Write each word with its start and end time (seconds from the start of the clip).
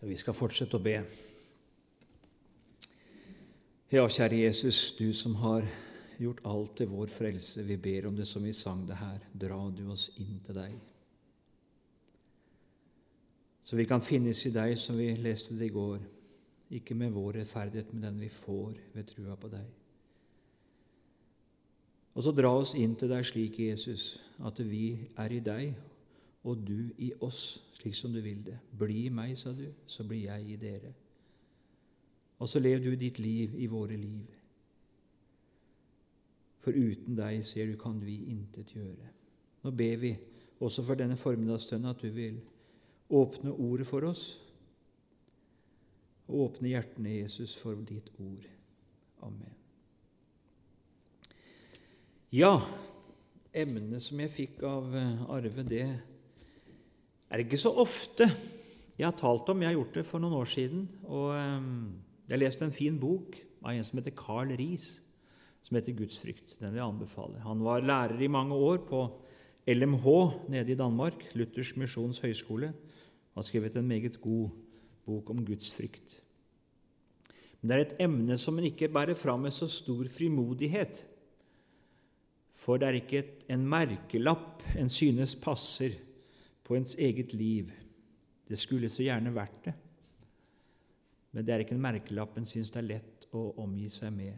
Vi 0.00 0.16
skal 0.16 0.36
fortsette 0.36 0.78
å 0.78 0.82
be. 0.82 1.00
Ja, 3.90 4.04
kjære 4.04 4.44
Jesus, 4.44 4.92
du 4.94 5.08
som 5.16 5.34
har 5.40 5.66
gjort 6.20 6.42
alt 6.46 6.76
til 6.78 6.90
vår 6.92 7.10
frelse, 7.10 7.64
vi 7.66 7.76
ber 7.80 8.06
om 8.06 8.14
det 8.16 8.26
som 8.28 8.44
vi 8.44 8.52
sang 8.54 8.84
det 8.86 8.98
her. 9.00 9.24
Dra 9.32 9.58
du 9.74 9.88
oss 9.90 10.10
inn 10.20 10.38
til 10.46 10.54
deg. 10.54 10.76
Så 13.64 13.76
vi 13.76 13.88
kan 13.88 14.00
finnes 14.04 14.44
i 14.46 14.52
deg 14.54 14.76
som 14.80 14.96
vi 14.96 15.10
leste 15.18 15.56
det 15.58 15.66
i 15.66 15.74
går, 15.74 15.98
ikke 16.78 16.94
med 16.94 17.12
vår 17.16 17.40
rettferdighet, 17.40 17.90
men 17.92 18.06
den 18.06 18.22
vi 18.22 18.30
får 18.32 18.78
ved 18.94 19.10
trua 19.10 19.34
på 19.40 19.50
deg. 19.52 19.66
Og 22.14 22.24
så 22.24 22.32
dra 22.34 22.54
oss 22.60 22.74
inn 22.78 22.94
til 22.98 23.10
deg 23.10 23.26
slik, 23.26 23.58
Jesus, 23.66 24.18
at 24.46 24.62
vi 24.62 25.10
er 25.18 25.34
i 25.34 25.42
deg, 25.44 25.74
og 26.48 26.64
du 26.64 26.88
i 26.98 27.10
oss, 27.20 27.60
slik 27.76 27.96
som 27.96 28.12
du 28.12 28.20
vil 28.24 28.40
det. 28.46 28.56
Bli 28.78 29.04
i 29.06 29.12
meg, 29.12 29.34
sa 29.36 29.52
du, 29.52 29.66
så 29.86 30.06
blir 30.08 30.24
jeg 30.30 30.54
i 30.54 30.56
dere. 30.60 30.94
Og 32.38 32.48
så 32.48 32.62
lev 32.62 32.80
du 32.84 32.94
ditt 32.96 33.18
liv 33.18 33.54
i 33.58 33.66
våre 33.68 33.96
liv. 33.98 34.34
For 36.64 36.74
uten 36.74 37.16
deg, 37.18 37.42
ser 37.46 37.68
du, 37.68 37.76
kan 37.80 37.98
vi 38.00 38.22
intet 38.32 38.72
gjøre. 38.74 39.12
Nå 39.64 39.74
ber 39.74 40.00
vi 40.00 40.14
også 40.60 40.82
for 40.86 40.98
denne 40.98 41.18
formiddagsstønnen 41.18 41.90
at 41.90 42.02
du 42.02 42.08
vil 42.14 42.40
åpne 43.10 43.52
ordet 43.52 43.86
for 43.86 44.04
oss, 44.08 44.36
og 46.28 46.40
åpne 46.44 46.68
hjertene, 46.74 47.14
Jesus, 47.22 47.56
for 47.56 47.78
ditt 47.88 48.10
ord. 48.20 48.44
Amen. 49.24 49.54
Ja, 52.32 52.58
emnet 53.56 54.04
som 54.04 54.20
jeg 54.20 54.34
fikk 54.34 54.60
av 54.68 54.92
eh, 54.92 55.22
Arve, 55.32 55.64
det 55.64 55.86
er 57.30 57.44
ikke 57.44 57.60
så 57.60 57.72
ofte 57.76 58.28
jeg 58.98 59.06
har 59.06 59.16
talt 59.18 59.48
om. 59.52 59.60
Jeg 59.62 59.70
har 59.70 59.76
gjort 59.76 59.98
det 60.00 60.06
for 60.08 60.22
noen 60.22 60.38
år 60.40 60.48
siden. 60.50 60.88
og 61.06 61.34
ehm, 61.36 61.92
Jeg 62.28 62.42
leste 62.42 62.64
en 62.64 62.74
fin 62.74 62.98
bok 62.98 63.36
av 63.62 63.72
en 63.72 63.84
som 63.84 63.98
heter 63.98 64.16
Carl 64.16 64.50
Riis, 64.56 65.02
som 65.62 65.76
heter 65.76 65.92
'Gudsfrykt'. 65.92 66.58
Den 66.60 66.72
vil 66.72 66.80
jeg 66.82 66.88
anbefale. 66.88 67.40
Han 67.40 67.64
var 67.64 67.80
lærer 67.80 68.20
i 68.20 68.26
mange 68.26 68.54
år 68.54 68.76
på 68.88 69.20
LMH 69.66 70.06
nede 70.48 70.72
i 70.72 70.74
Danmark, 70.74 71.24
Luthers 71.34 71.76
misjons 71.76 72.20
høgskole. 72.20 72.66
Han 72.66 73.36
har 73.36 73.42
skrevet 73.42 73.76
en 73.76 73.88
meget 73.88 74.20
god 74.20 74.48
bok 75.06 75.30
om 75.30 75.44
gudsfrykt. 75.44 76.20
Men 77.60 77.70
det 77.70 77.76
er 77.76 77.80
et 77.80 77.96
emne 78.00 78.38
som 78.38 78.58
en 78.58 78.64
ikke 78.64 78.88
bærer 78.88 79.14
fram 79.14 79.40
med 79.40 79.50
så 79.50 79.66
stor 79.66 80.04
frimodighet. 80.08 81.06
For 82.54 82.76
det 82.76 82.88
er 82.88 83.00
ikke 83.00 83.24
en 83.48 83.66
merkelapp 83.66 84.62
en 84.76 84.88
synes 84.88 85.34
passer 85.34 85.90
på 86.68 86.76
ens 86.76 86.94
eget 87.00 87.32
liv. 87.32 87.72
Det 88.48 88.58
skulle 88.60 88.90
så 88.92 89.06
gjerne 89.06 89.32
vært 89.34 89.62
det. 89.64 89.74
Men 91.32 91.44
det 91.44 91.54
er 91.54 91.64
ikke 91.64 91.76
en 91.76 91.84
merkelapp 91.84 92.36
en 92.36 92.48
syns 92.48 92.70
det 92.72 92.82
er 92.82 92.90
lett 92.92 93.26
å 93.36 93.50
omgi 93.62 93.88
seg 93.92 94.12
med. 94.12 94.36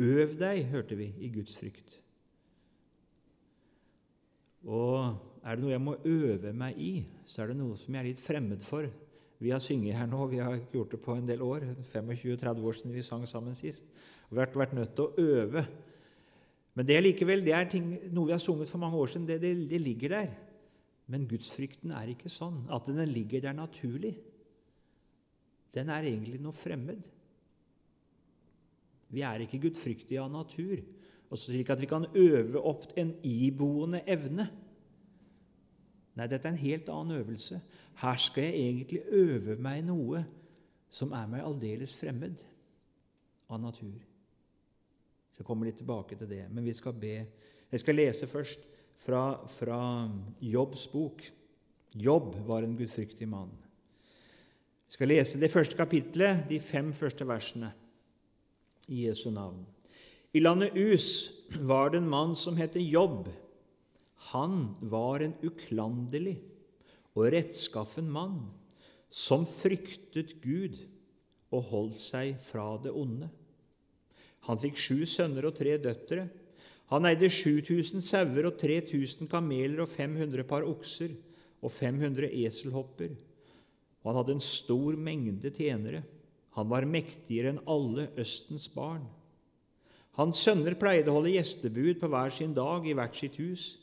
Øv 0.00 0.34
deg, 0.40 0.66
hørte 0.72 0.96
vi, 0.98 1.08
i 1.24 1.30
Guds 1.32 1.56
frykt. 1.56 1.96
Og 4.66 5.16
er 5.46 5.56
det 5.56 5.62
noe 5.62 5.72
jeg 5.72 5.84
må 5.84 5.94
øve 6.04 6.52
meg 6.56 6.80
i, 6.82 6.92
så 7.24 7.42
er 7.42 7.52
det 7.52 7.60
noe 7.60 7.78
som 7.80 7.94
jeg 7.94 8.02
er 8.02 8.08
litt 8.10 8.20
fremmed 8.20 8.64
for. 8.66 8.88
Vi 9.40 9.52
har 9.52 9.60
synget 9.60 9.96
her 9.96 10.08
nå, 10.08 10.24
vi 10.32 10.40
har 10.40 10.56
gjort 10.72 10.92
det 10.92 11.00
på 11.04 11.16
en 11.16 11.28
del 11.28 11.44
år, 11.44 11.64
25-30 11.92 12.64
år 12.64 12.76
siden 12.76 12.96
vi 12.96 13.04
sang 13.04 13.26
sammen 13.28 13.56
sist. 13.56 13.84
Vi 14.30 14.40
har 14.40 14.52
vært 14.56 14.74
nødt 14.76 14.96
til 14.96 15.06
å 15.06 15.26
øve 15.36 15.64
men 16.76 16.84
det 16.84 16.98
likevel 17.00 17.44
det 17.44 17.54
er 17.56 17.68
ting, 17.72 17.88
noe 18.12 18.28
vi 18.28 18.34
har 18.34 18.42
sunget 18.42 18.68
for 18.68 18.82
mange 18.82 18.98
år 19.00 19.08
siden. 19.08 19.26
Det, 19.28 19.38
det, 19.40 19.54
det 19.70 19.80
ligger 19.80 20.12
der. 20.12 20.32
Men 21.08 21.24
gudsfrykten 21.30 21.94
er 21.96 22.10
ikke 22.12 22.32
sånn 22.32 22.66
at 22.74 22.88
den 22.90 23.00
ligger 23.08 23.46
der 23.46 23.56
naturlig. 23.56 24.12
Den 25.72 25.88
er 25.92 26.04
egentlig 26.04 26.40
noe 26.42 26.56
fremmed. 26.56 27.00
Vi 29.14 29.22
er 29.24 29.40
ikke 29.40 29.62
gudfryktige 29.62 30.20
av 30.20 30.28
natur, 30.34 30.82
og 31.30 31.40
slik 31.40 31.70
at 31.72 31.80
vi 31.80 31.88
kan 31.88 32.08
øve 32.12 32.60
opp 32.60 32.90
en 32.98 33.14
iboende 33.24 34.02
evne. 34.10 34.48
Nei, 36.16 36.26
dette 36.26 36.48
er 36.48 36.52
en 36.52 36.60
helt 36.60 36.90
annen 36.92 37.20
øvelse. 37.22 37.60
Her 38.02 38.20
skal 38.20 38.48
jeg 38.48 38.66
egentlig 38.66 39.00
øve 39.16 39.56
meg 39.62 39.80
noe 39.86 40.24
som 40.92 41.14
er 41.16 41.30
meg 41.30 41.46
aldeles 41.46 41.94
fremmed 41.96 42.42
av 43.48 43.62
natur 43.62 44.05
skal 45.36 45.44
kommer 45.44 45.68
litt 45.68 45.76
tilbake 45.82 46.16
til 46.16 46.30
det. 46.30 46.46
Men 46.48 46.64
vi 46.64 46.72
skal 46.72 46.94
be. 46.96 47.18
Jeg 47.68 47.82
skal 47.82 47.98
lese 47.98 48.28
først 48.30 48.62
fra, 49.04 49.44
fra 49.52 49.80
Jobbs 50.40 50.86
bok. 50.88 51.20
Jobb 51.92 52.38
var 52.48 52.64
en 52.64 52.76
gudfryktig 52.78 53.28
mann. 53.28 53.52
Vi 54.86 54.96
skal 54.96 55.10
lese 55.12 55.40
det 55.42 55.52
første 55.52 55.76
kapittelet, 55.76 56.46
de 56.48 56.60
fem 56.62 56.92
første 56.96 57.26
versene, 57.28 57.72
i 58.88 59.04
Jesu 59.08 59.28
navn. 59.34 59.64
I 60.32 60.40
landet 60.40 60.76
Us 60.78 61.28
var 61.68 61.90
det 61.92 62.00
en 62.00 62.08
mann 62.08 62.36
som 62.38 62.56
heter 62.56 62.80
Jobb. 62.80 63.28
Han 64.32 64.76
var 64.80 65.20
en 65.20 65.34
uklanderlig 65.44 66.38
og 67.12 67.32
rettskaffen 67.34 68.08
mann 68.08 68.46
som 69.12 69.44
fryktet 69.48 70.38
Gud 70.40 70.80
og 71.52 71.68
holdt 71.72 72.00
seg 72.00 72.38
fra 72.46 72.76
det 72.80 72.94
onde. 72.96 73.28
Han 74.46 74.60
fikk 74.62 74.78
sju 74.78 75.06
sønner 75.10 75.48
og 75.48 75.56
tre 75.58 75.76
døtre. 75.82 76.28
Han 76.92 77.06
eide 77.08 77.28
7000 77.32 78.04
sauer 78.04 78.46
og 78.46 78.58
3000 78.60 79.26
kameler 79.30 79.82
og 79.82 79.90
500 79.90 80.46
par 80.46 80.66
okser 80.66 81.16
og 81.62 81.72
500 81.74 82.30
eselhopper. 82.46 83.16
Og 84.02 84.10
han 84.10 84.20
hadde 84.20 84.36
en 84.36 84.44
stor 84.44 84.98
mengde 84.98 85.50
tjenere. 85.50 86.04
Han 86.54 86.70
var 86.70 86.86
mektigere 86.88 87.52
enn 87.52 87.64
alle 87.68 88.06
Østens 88.16 88.68
barn. 88.72 89.02
Hans 90.16 90.38
sønner 90.40 90.78
pleide 90.78 91.10
å 91.12 91.18
holde 91.18 91.34
gjestebud 91.34 91.98
på 92.00 92.08
hver 92.08 92.32
sin 92.32 92.54
dag 92.56 92.86
i 92.88 92.94
hvert 92.96 93.18
sitt 93.18 93.34
hus. 93.42 93.74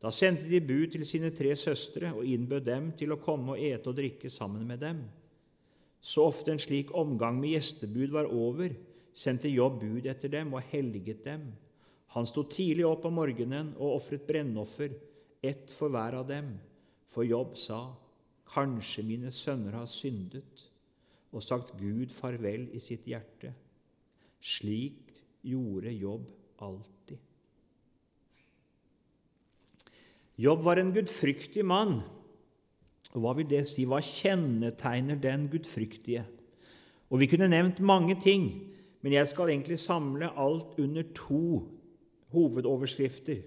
Da 0.00 0.12
sendte 0.14 0.48
de 0.48 0.60
bud 0.62 0.92
til 0.94 1.04
sine 1.08 1.32
tre 1.34 1.50
søstre 1.58 2.14
og 2.14 2.24
innbød 2.24 2.64
dem 2.64 2.88
til 2.96 3.12
å 3.12 3.20
komme 3.20 3.56
og 3.56 3.60
ete 3.60 3.90
og 3.90 3.98
drikke 3.98 4.30
sammen 4.32 4.64
med 4.68 4.80
dem. 4.84 5.02
Så 6.00 6.24
ofte 6.30 6.54
en 6.54 6.62
slik 6.62 6.92
omgang 6.96 7.40
med 7.40 7.56
gjestebud 7.56 8.14
var 8.14 8.30
over, 8.30 8.70
sendte 9.16 9.48
Jobb 9.48 9.80
bud 9.80 10.06
etter 10.10 10.32
dem 10.32 10.52
og 10.54 10.64
helliget 10.70 11.24
dem. 11.24 11.48
Han 12.16 12.28
sto 12.28 12.44
tidlig 12.48 12.84
opp 12.88 13.06
om 13.08 13.16
morgenen 13.18 13.72
og 13.76 13.98
ofret 13.98 14.26
brennoffer, 14.28 14.92
ett 15.44 15.72
for 15.72 15.92
hver 15.92 16.18
av 16.20 16.28
dem. 16.28 16.54
For 17.12 17.26
Jobb 17.26 17.56
sa, 17.60 17.80
Kanskje 18.46 19.02
mine 19.02 19.32
sønner 19.34 19.74
har 19.74 19.88
syndet 19.90 20.68
og 21.34 21.42
sagt 21.42 21.72
Gud 21.80 22.12
farvel 22.14 22.68
i 22.72 22.80
sitt 22.80 23.08
hjerte. 23.10 23.50
Slik 24.40 25.16
gjorde 25.44 25.90
Jobb 25.92 26.28
alltid. 26.62 27.18
Jobb 30.36 30.62
var 30.62 30.80
en 30.80 30.92
gudfryktig 30.94 31.64
mann. 31.66 31.98
Og 33.16 33.22
Hva 33.24 33.34
vil 33.38 33.48
det 33.48 33.64
si? 33.68 33.86
Hva 33.88 34.02
kjennetegner 34.04 35.18
den 35.20 35.48
gudfryktige? 35.52 36.26
Og 37.10 37.20
Vi 37.20 37.28
kunne 37.30 37.48
nevnt 37.48 37.80
mange 37.80 38.16
ting, 38.20 38.75
men 39.06 39.14
jeg 39.14 39.28
skal 39.30 39.52
egentlig 39.52 39.76
samle 39.78 40.32
alt 40.34 40.72
under 40.82 41.04
to 41.14 41.60
hovedoverskrifter. 42.34 43.44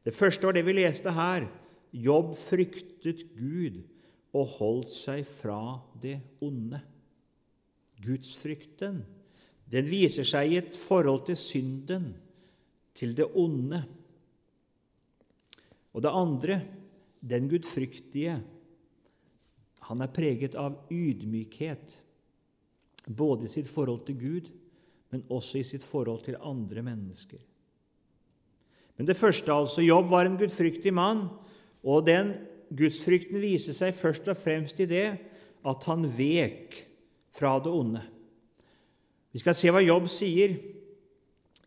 Det 0.00 0.14
første 0.16 0.48
var 0.48 0.54
det 0.56 0.62
vi 0.64 0.72
leste 0.78 1.12
her. 1.12 1.44
Jobb 1.92 2.30
fryktet 2.40 3.20
Gud 3.36 3.82
og 4.32 4.46
holdt 4.54 4.94
seg 4.96 5.26
fra 5.28 5.76
det 6.00 6.14
onde. 6.40 6.80
Gudsfrykten 8.00 9.02
den 9.68 9.90
viser 9.92 10.24
seg 10.24 10.54
i 10.54 10.56
et 10.62 10.78
forhold 10.80 11.26
til 11.26 11.36
synden, 11.36 12.06
til 12.96 13.12
det 13.12 13.26
onde. 13.36 13.82
Og 15.92 16.00
det 16.00 16.14
andre, 16.16 16.56
den 17.20 17.50
gudfryktige, 17.52 18.38
han 19.84 20.00
er 20.00 20.16
preget 20.16 20.56
av 20.56 20.80
ydmykhet, 20.88 21.98
både 23.04 23.44
i 23.44 23.52
sitt 23.52 23.68
forhold 23.68 24.06
til 24.08 24.18
Gud 24.24 24.48
men 25.10 25.24
også 25.32 25.58
i 25.58 25.66
sitt 25.66 25.84
forhold 25.84 26.24
til 26.26 26.36
andre 26.40 26.82
mennesker. 26.82 27.40
Men 28.98 29.06
det 29.06 29.16
første, 29.16 29.52
altså 29.52 29.82
Jobb, 29.82 30.10
var 30.10 30.26
en 30.26 30.38
gudfryktig 30.38 30.92
mann, 30.94 31.28
og 31.84 32.06
den 32.06 32.34
gudsfrykten 32.76 33.40
viser 33.40 33.76
seg 33.76 33.94
først 33.96 34.28
og 34.28 34.36
fremst 34.36 34.80
i 34.82 34.88
det 34.90 35.06
at 35.68 35.84
han 35.88 36.06
vek 36.18 36.74
fra 37.34 37.56
det 37.62 37.72
onde. 37.72 38.02
Vi 39.32 39.42
skal 39.42 39.56
se 39.56 39.70
hva 39.72 39.82
Jobb 39.84 40.08
sier. 40.10 40.56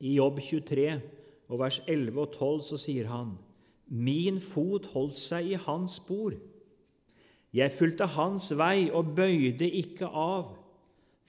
I 0.01 0.15
Jobb 0.17 0.39
23, 0.41 0.95
og 1.51 1.59
vers 1.61 1.77
11 1.85 2.17
og 2.17 2.31
12, 2.33 2.61
så 2.71 2.77
sier 2.81 3.07
han:" 3.07 3.35
Min 3.91 4.39
fot 4.39 4.85
holdt 4.93 5.17
seg 5.19 5.51
i 5.51 5.59
hans 5.59 5.99
spor. 5.99 6.33
Jeg 7.53 7.73
fulgte 7.75 8.07
hans 8.07 8.47
vei 8.55 8.89
og 8.89 9.15
bøyde 9.15 9.67
ikke 9.67 10.07
av. 10.07 10.55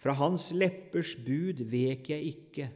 Fra 0.02 0.16
hans 0.19 0.49
leppers 0.50 1.14
bud 1.22 1.62
vek 1.70 2.10
jeg 2.10 2.32
ikke. 2.32 2.66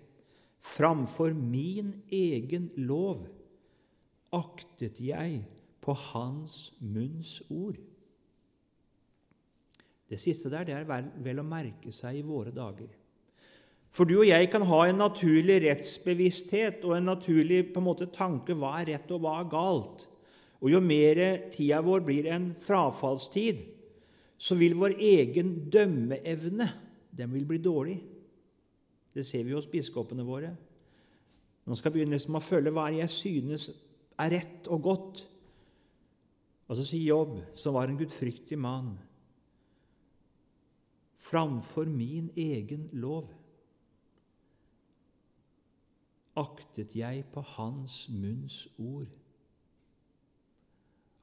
Framfor 0.62 1.34
min 1.34 1.92
egen 2.14 2.70
lov 2.78 3.26
aktet 4.34 5.00
jeg 5.02 5.40
på 5.82 5.94
hans 6.12 6.70
munns 6.78 7.40
ord. 7.50 7.78
Det 10.06 10.20
siste 10.22 10.50
der 10.52 10.66
det 10.68 10.76
er 10.76 11.10
vel 11.22 11.42
å 11.42 11.46
merke 11.46 11.90
seg 11.94 12.20
i 12.20 12.26
våre 12.26 12.54
dager. 12.54 12.90
For 13.90 14.06
du 14.06 14.20
og 14.20 14.28
jeg 14.28 14.50
kan 14.52 14.66
ha 14.68 14.80
en 14.86 15.00
naturlig 15.00 15.60
rettsbevissthet 15.64 16.84
og 16.86 16.98
en 16.98 17.08
naturlig 17.10 17.62
på 17.72 17.80
en 17.80 17.88
måte, 17.88 18.10
tanke 18.12 18.54
hva 18.54 18.76
er 18.80 18.92
rett 18.92 19.12
og 19.14 19.22
hva 19.24 19.38
er 19.40 19.50
galt. 19.50 20.06
Og 20.62 20.70
jo 20.72 20.80
mer 20.82 21.20
tida 21.54 21.80
vår 21.82 22.04
blir 22.06 22.28
en 22.30 22.50
frafallstid, 22.60 23.62
så 24.38 24.58
vil 24.58 24.76
vår 24.78 24.98
egen 25.00 25.54
dømmeevne 25.72 26.68
den 27.16 27.32
vil 27.32 27.46
bli 27.48 27.58
dårlig. 27.62 27.96
Det 29.14 29.24
ser 29.24 29.46
vi 29.46 29.54
hos 29.56 29.68
biskopene 29.70 30.24
våre. 30.26 30.52
Nå 31.66 31.76
skal 31.78 31.94
begynne 31.94 32.18
liksom 32.18 32.36
å 32.38 32.44
følge 32.44 32.72
hva 32.74 32.90
jeg 32.94 33.08
synes 33.10 33.70
er 34.20 34.32
rett 34.36 34.68
og 34.72 34.84
godt. 34.84 35.24
Og 36.66 36.78
så 36.78 36.84
sier 36.86 37.08
Jobb, 37.14 37.38
som 37.56 37.76
var 37.76 37.88
en 37.90 37.98
gudfryktig 37.98 38.58
mann, 38.58 38.94
framfor 41.26 41.88
min 41.90 42.28
egen 42.38 42.86
lov 42.94 43.32
aktet 46.36 46.92
jeg 46.96 47.24
på 47.32 47.42
hans 47.56 48.04
munns 48.12 48.66
ord. 48.78 49.08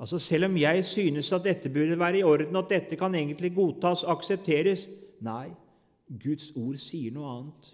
Altså 0.02 0.20
Selv 0.20 0.50
om 0.50 0.58
jeg 0.58 0.86
synes 0.86 1.32
at 1.32 1.46
dette 1.46 1.70
burde 1.70 2.00
være 2.00 2.20
i 2.20 2.24
orden, 2.28 2.56
at 2.56 2.70
dette 2.70 2.98
kan 3.00 3.16
egentlig 3.16 3.54
godtas 3.56 4.04
aksepteres 4.04 4.90
Nei, 5.24 5.54
Guds 6.22 6.52
ord 6.60 6.78
sier 6.82 7.14
noe 7.14 7.30
annet, 7.32 7.70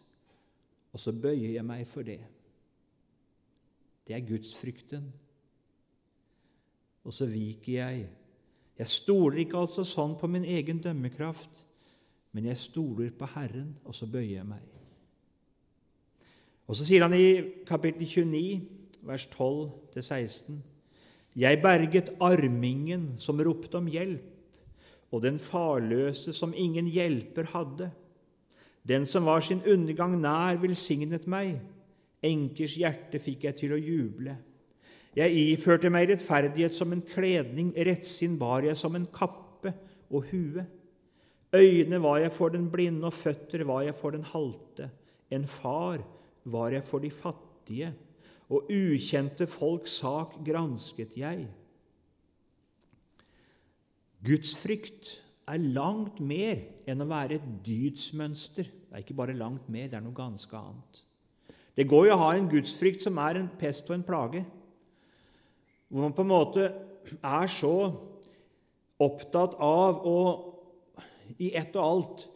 og 0.93 1.01
så 1.01 1.13
bøyer 1.13 1.53
jeg 1.55 1.65
meg 1.65 1.85
for 1.87 2.07
det. 2.07 2.21
Det 4.07 4.15
er 4.15 4.25
gudsfrykten. 4.25 5.09
Og 7.05 7.13
så 7.13 7.27
viker 7.29 7.73
jeg. 7.73 8.07
Jeg 8.79 8.87
stoler 8.89 9.43
ikke 9.43 9.59
altså 9.59 9.83
sånn 9.85 10.15
på 10.19 10.29
min 10.31 10.47
egen 10.47 10.79
dømmekraft, 10.81 11.65
men 12.33 12.47
jeg 12.49 12.61
stoler 12.61 13.11
på 13.13 13.27
Herren, 13.35 13.73
og 13.85 13.95
så 13.97 14.07
bøyer 14.09 14.39
jeg 14.39 14.47
meg. 14.49 14.65
Og 16.69 16.77
Så 16.77 16.85
sier 16.85 17.01
han 17.01 17.13
i 17.17 17.63
kapittel 17.65 18.05
29, 18.05 18.61
vers 19.01 19.25
12-16.: 19.33 20.59
Jeg 21.35 21.61
berget 21.61 22.11
armingen 22.21 23.17
som 23.17 23.41
ropte 23.41 23.77
om 23.77 23.87
hjelp, 23.89 24.25
og 25.11 25.21
den 25.21 25.39
farløse 25.39 26.33
som 26.33 26.53
ingen 26.53 26.85
hjelper 26.85 27.49
hadde. 27.53 27.89
Den 28.89 29.05
som 29.05 29.27
var 29.29 29.43
sin 29.45 29.61
undergang 29.69 30.15
nær, 30.17 30.57
velsignet 30.61 31.27
meg. 31.29 31.59
Enkers 32.25 32.73
hjerte 32.79 33.21
fikk 33.21 33.45
jeg 33.45 33.57
til 33.61 33.75
å 33.75 33.79
juble. 33.79 34.33
Jeg 35.17 35.35
iførte 35.53 35.91
meg 35.93 36.09
rettferdighet 36.09 36.73
som 36.73 36.93
en 36.93 37.03
kledning, 37.05 37.71
rettsinn 37.73 38.37
bar 38.41 38.65
jeg 38.65 38.77
som 38.77 38.97
en 38.97 39.07
kappe 39.13 39.73
og 40.09 40.25
hue. 40.31 40.65
Øyne 41.53 42.01
var 42.01 42.19
jeg 42.21 42.33
for 42.33 42.53
den 42.53 42.67
blinde, 42.69 43.05
og 43.05 43.13
føtter 43.13 43.63
var 43.65 43.85
jeg 43.87 43.97
for 43.97 44.13
den 44.13 44.25
halte. 44.25 44.89
En 45.29 45.47
far 45.49 46.03
var 46.45 46.73
jeg 46.73 46.85
for 46.85 47.01
de 47.01 47.09
fattige, 47.13 47.93
og 48.49 48.69
ukjente 48.73 49.47
folks 49.49 49.99
sak 50.01 50.37
gransket 50.45 51.17
jeg. 51.17 51.47
Guds 54.25 54.55
frykt 54.57 55.13
er 55.49 55.69
langt 55.75 56.19
mer 56.21 56.61
enn 56.89 57.03
å 57.03 57.09
være 57.09 57.39
et 57.39 57.47
dydsmønster. 57.65 58.67
Det 58.69 58.93
er 58.93 59.03
ikke 59.03 59.17
bare 59.17 59.37
langt 59.37 59.69
mer, 59.71 59.87
det 59.89 59.97
er 59.97 60.05
noe 60.05 60.17
ganske 60.17 60.55
annet. 60.57 61.01
Det 61.77 61.87
går 61.89 62.09
jo 62.09 62.15
å 62.15 62.21
ha 62.23 62.29
en 62.35 62.49
gudsfrykt 62.51 63.05
som 63.05 63.17
er 63.23 63.39
en 63.39 63.49
pest 63.59 63.87
og 63.89 63.97
en 63.97 64.05
plage, 64.05 64.43
hvor 65.89 66.05
man 66.05 66.15
på 66.15 66.25
en 66.25 66.31
måte 66.31 66.67
er 67.17 67.49
så 67.49 67.73
opptatt 68.99 69.55
av 69.63 70.03
å 70.05 70.19
i 71.39 71.53
ett 71.55 71.75
og 71.77 71.85
alt 71.85 72.27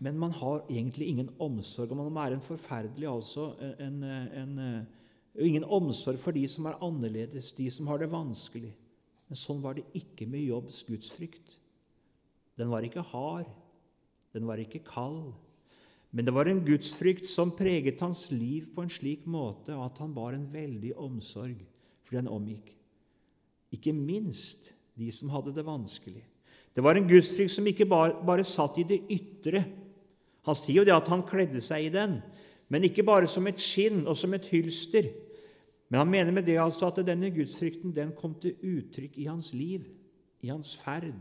men 0.00 0.18
man 0.18 0.32
har 0.32 0.62
egentlig 0.70 1.10
ingen 1.12 1.28
omsorg. 1.38 1.90
og 1.90 1.96
Man 1.96 2.08
må 2.08 2.20
være 2.20 2.38
en 2.38 2.44
forferdelig 2.44 3.08
altså, 3.08 3.52
en, 3.78 4.02
en, 4.02 4.58
en, 4.58 4.86
Ingen 5.38 5.64
omsorg 5.64 6.18
for 6.18 6.34
de 6.34 6.42
som 6.50 6.66
er 6.66 6.78
annerledes, 6.82 7.52
de 7.52 7.68
som 7.70 7.86
har 7.86 8.00
det 8.00 8.08
vanskelig. 8.10 8.72
Men 9.28 9.38
sånn 9.38 9.60
var 9.62 9.76
det 9.76 9.84
ikke 9.94 10.26
med 10.26 10.42
Jobbs 10.42 10.80
gudsfrykt. 10.88 11.54
Den 12.60 12.68
var 12.68 12.84
ikke 12.84 13.04
hard, 13.12 13.48
den 14.36 14.44
var 14.46 14.60
ikke 14.60 14.82
kald. 14.84 15.32
Men 16.12 16.26
det 16.26 16.34
var 16.34 16.50
en 16.50 16.64
gudsfrykt 16.66 17.28
som 17.30 17.54
preget 17.56 18.02
hans 18.02 18.26
liv 18.34 18.68
på 18.74 18.84
en 18.84 18.92
slik 18.92 19.24
måte 19.30 19.76
at 19.78 19.98
han 20.02 20.12
bar 20.14 20.34
en 20.36 20.48
veldig 20.52 20.92
omsorg 20.98 21.56
for 22.04 22.18
den 22.18 22.28
omgikk. 22.28 22.74
Ikke 23.72 23.94
minst 23.94 24.72
de 24.98 25.08
som 25.14 25.30
hadde 25.32 25.54
det 25.54 25.64
vanskelig. 25.64 26.24
Det 26.74 26.82
var 26.84 26.98
en 26.98 27.08
gudsfrykt 27.08 27.54
som 27.54 27.66
ikke 27.66 27.86
bare, 27.88 28.18
bare 28.26 28.44
satt 28.44 28.78
i 28.78 28.86
det 28.86 29.00
ytre, 29.10 29.64
han 30.46 30.56
sier 30.56 30.80
jo 30.80 30.86
det 30.88 30.94
at 30.94 31.08
han 31.12 31.24
kledde 31.28 31.60
seg 31.62 31.86
i 31.86 31.92
den, 31.92 32.20
men 32.70 32.86
ikke 32.86 33.04
bare 33.06 33.28
som 33.28 33.46
et 33.50 33.60
skinn 33.60 34.06
og 34.08 34.16
som 34.16 34.32
et 34.34 34.46
hylster. 34.48 35.10
Men 35.90 36.04
han 36.04 36.10
mener 36.10 36.34
med 36.34 36.46
det 36.46 36.56
altså 36.62 36.88
at 36.88 37.02
denne 37.06 37.32
gudsfrykten 37.34 37.92
den 37.94 38.14
kom 38.16 38.36
til 38.40 38.56
uttrykk 38.62 39.18
i 39.18 39.26
hans 39.28 39.50
liv, 39.52 39.88
i 40.40 40.48
hans 40.52 40.76
ferd. 40.80 41.18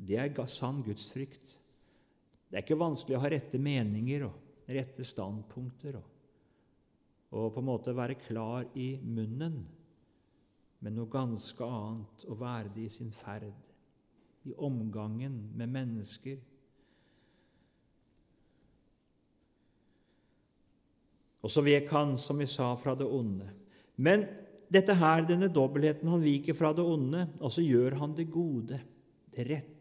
Det 0.00 0.16
er 0.16 0.46
sann 0.48 0.80
gudsfrykt. 0.84 1.56
Det 2.48 2.58
er 2.58 2.64
ikke 2.64 2.80
vanskelig 2.80 3.18
å 3.18 3.22
ha 3.22 3.30
rette 3.30 3.60
meninger 3.60 4.24
og 4.26 4.70
rette 4.70 5.04
standpunkter 5.06 5.98
og, 6.00 6.06
og 7.36 7.50
på 7.54 7.62
en 7.62 7.68
måte 7.68 7.94
være 7.94 8.18
klar 8.24 8.66
i 8.74 8.94
munnen, 9.02 9.60
men 10.80 10.96
noe 10.96 11.10
ganske 11.12 11.66
annet 11.66 12.24
å 12.26 12.38
være 12.38 12.72
det 12.74 12.88
i 12.88 12.92
sin 12.92 13.12
ferd 13.14 13.52
i 14.48 14.54
omgangen 14.56 15.36
med 15.54 15.70
mennesker. 15.70 16.38
Og 21.40 21.52
så 21.52 21.62
vek 21.64 21.88
han, 21.92 22.16
som 22.20 22.40
vi 22.40 22.48
sa, 22.50 22.72
fra 22.80 22.96
det 22.98 23.06
onde. 23.06 23.46
Men 24.00 24.24
dette 24.72 24.96
her, 24.96 25.24
denne 25.28 25.48
dobbeltheten 25.52 26.08
Han 26.08 26.22
viker 26.24 26.56
fra 26.56 26.72
det 26.76 26.84
onde, 26.84 27.26
og 27.40 27.52
så 27.52 27.64
gjør 27.64 28.00
han 28.00 28.16
det 28.16 28.30
gode, 28.32 28.80
det 29.34 29.46
rette. 29.48 29.79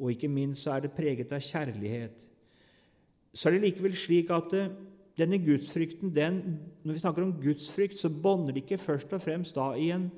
Og 0.00 0.14
ikke 0.14 0.30
minst 0.32 0.64
så 0.64 0.74
er 0.74 0.86
det 0.86 0.96
preget 0.96 1.32
av 1.32 1.44
kjærlighet. 1.44 2.26
Så 3.34 3.48
er 3.48 3.56
det 3.56 3.66
likevel 3.68 3.94
slik 3.98 4.32
at 4.34 4.54
eh, 4.56 4.72
denne 5.20 5.38
gudsfrykten, 5.44 6.14
den, 6.16 6.40
når 6.82 6.96
vi 6.96 7.02
snakker 7.02 7.22
om 7.22 7.36
gudsfrykt, 7.42 7.98
så 8.00 8.08
bånder 8.08 8.54
det 8.56 8.64
ikke 8.64 8.80
først 8.80 9.12
og 9.12 9.22
fremst 9.22 9.58
da 9.58 9.72
i 9.76 9.90
en 9.94 10.08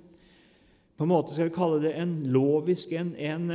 på 0.96 1.06
en 1.06 1.11
måte 1.11 1.34
skal 1.34 1.49
vi 1.49 1.56
kalle 1.56 1.81
det 1.82 1.94
en 1.99 2.12
lovisk 2.31 2.92
en, 2.95 3.14
en, 3.16 3.50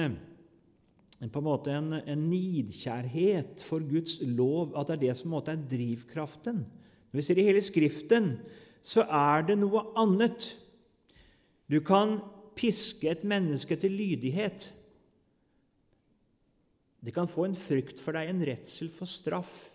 en 1.22 1.32
på 1.32 1.40
en 1.40 1.46
måte 1.46 1.72
en, 1.72 1.94
en, 2.02 2.24
nidkjærhet 2.28 3.62
for 3.64 3.86
Guds 3.88 4.18
lov, 4.26 4.74
at 4.76 4.90
det 4.90 4.98
er 4.98 5.04
det 5.06 5.14
som 5.16 5.30
på 5.30 5.30
en 5.30 5.36
måte 5.38 5.54
er 5.54 5.68
drivkraften. 5.72 6.64
Når 7.08 7.20
vi 7.22 7.24
ser 7.24 7.40
i 7.40 7.46
hele 7.48 7.62
Skriften, 7.64 8.34
så 8.84 9.06
er 9.06 9.46
det 9.48 9.58
noe 9.62 9.86
annet. 9.96 10.50
Du 11.72 11.80
kan 11.86 12.18
piske 12.58 13.08
et 13.10 13.24
menneske 13.24 13.78
til 13.80 13.96
lydighet. 13.96 14.68
Det 17.08 17.14
kan 17.16 17.30
få 17.32 17.46
en 17.48 17.56
frykt 17.56 18.02
for 18.04 18.18
deg, 18.18 18.28
en 18.28 18.44
redsel 18.44 18.90
for 18.92 19.08
straff, 19.08 19.70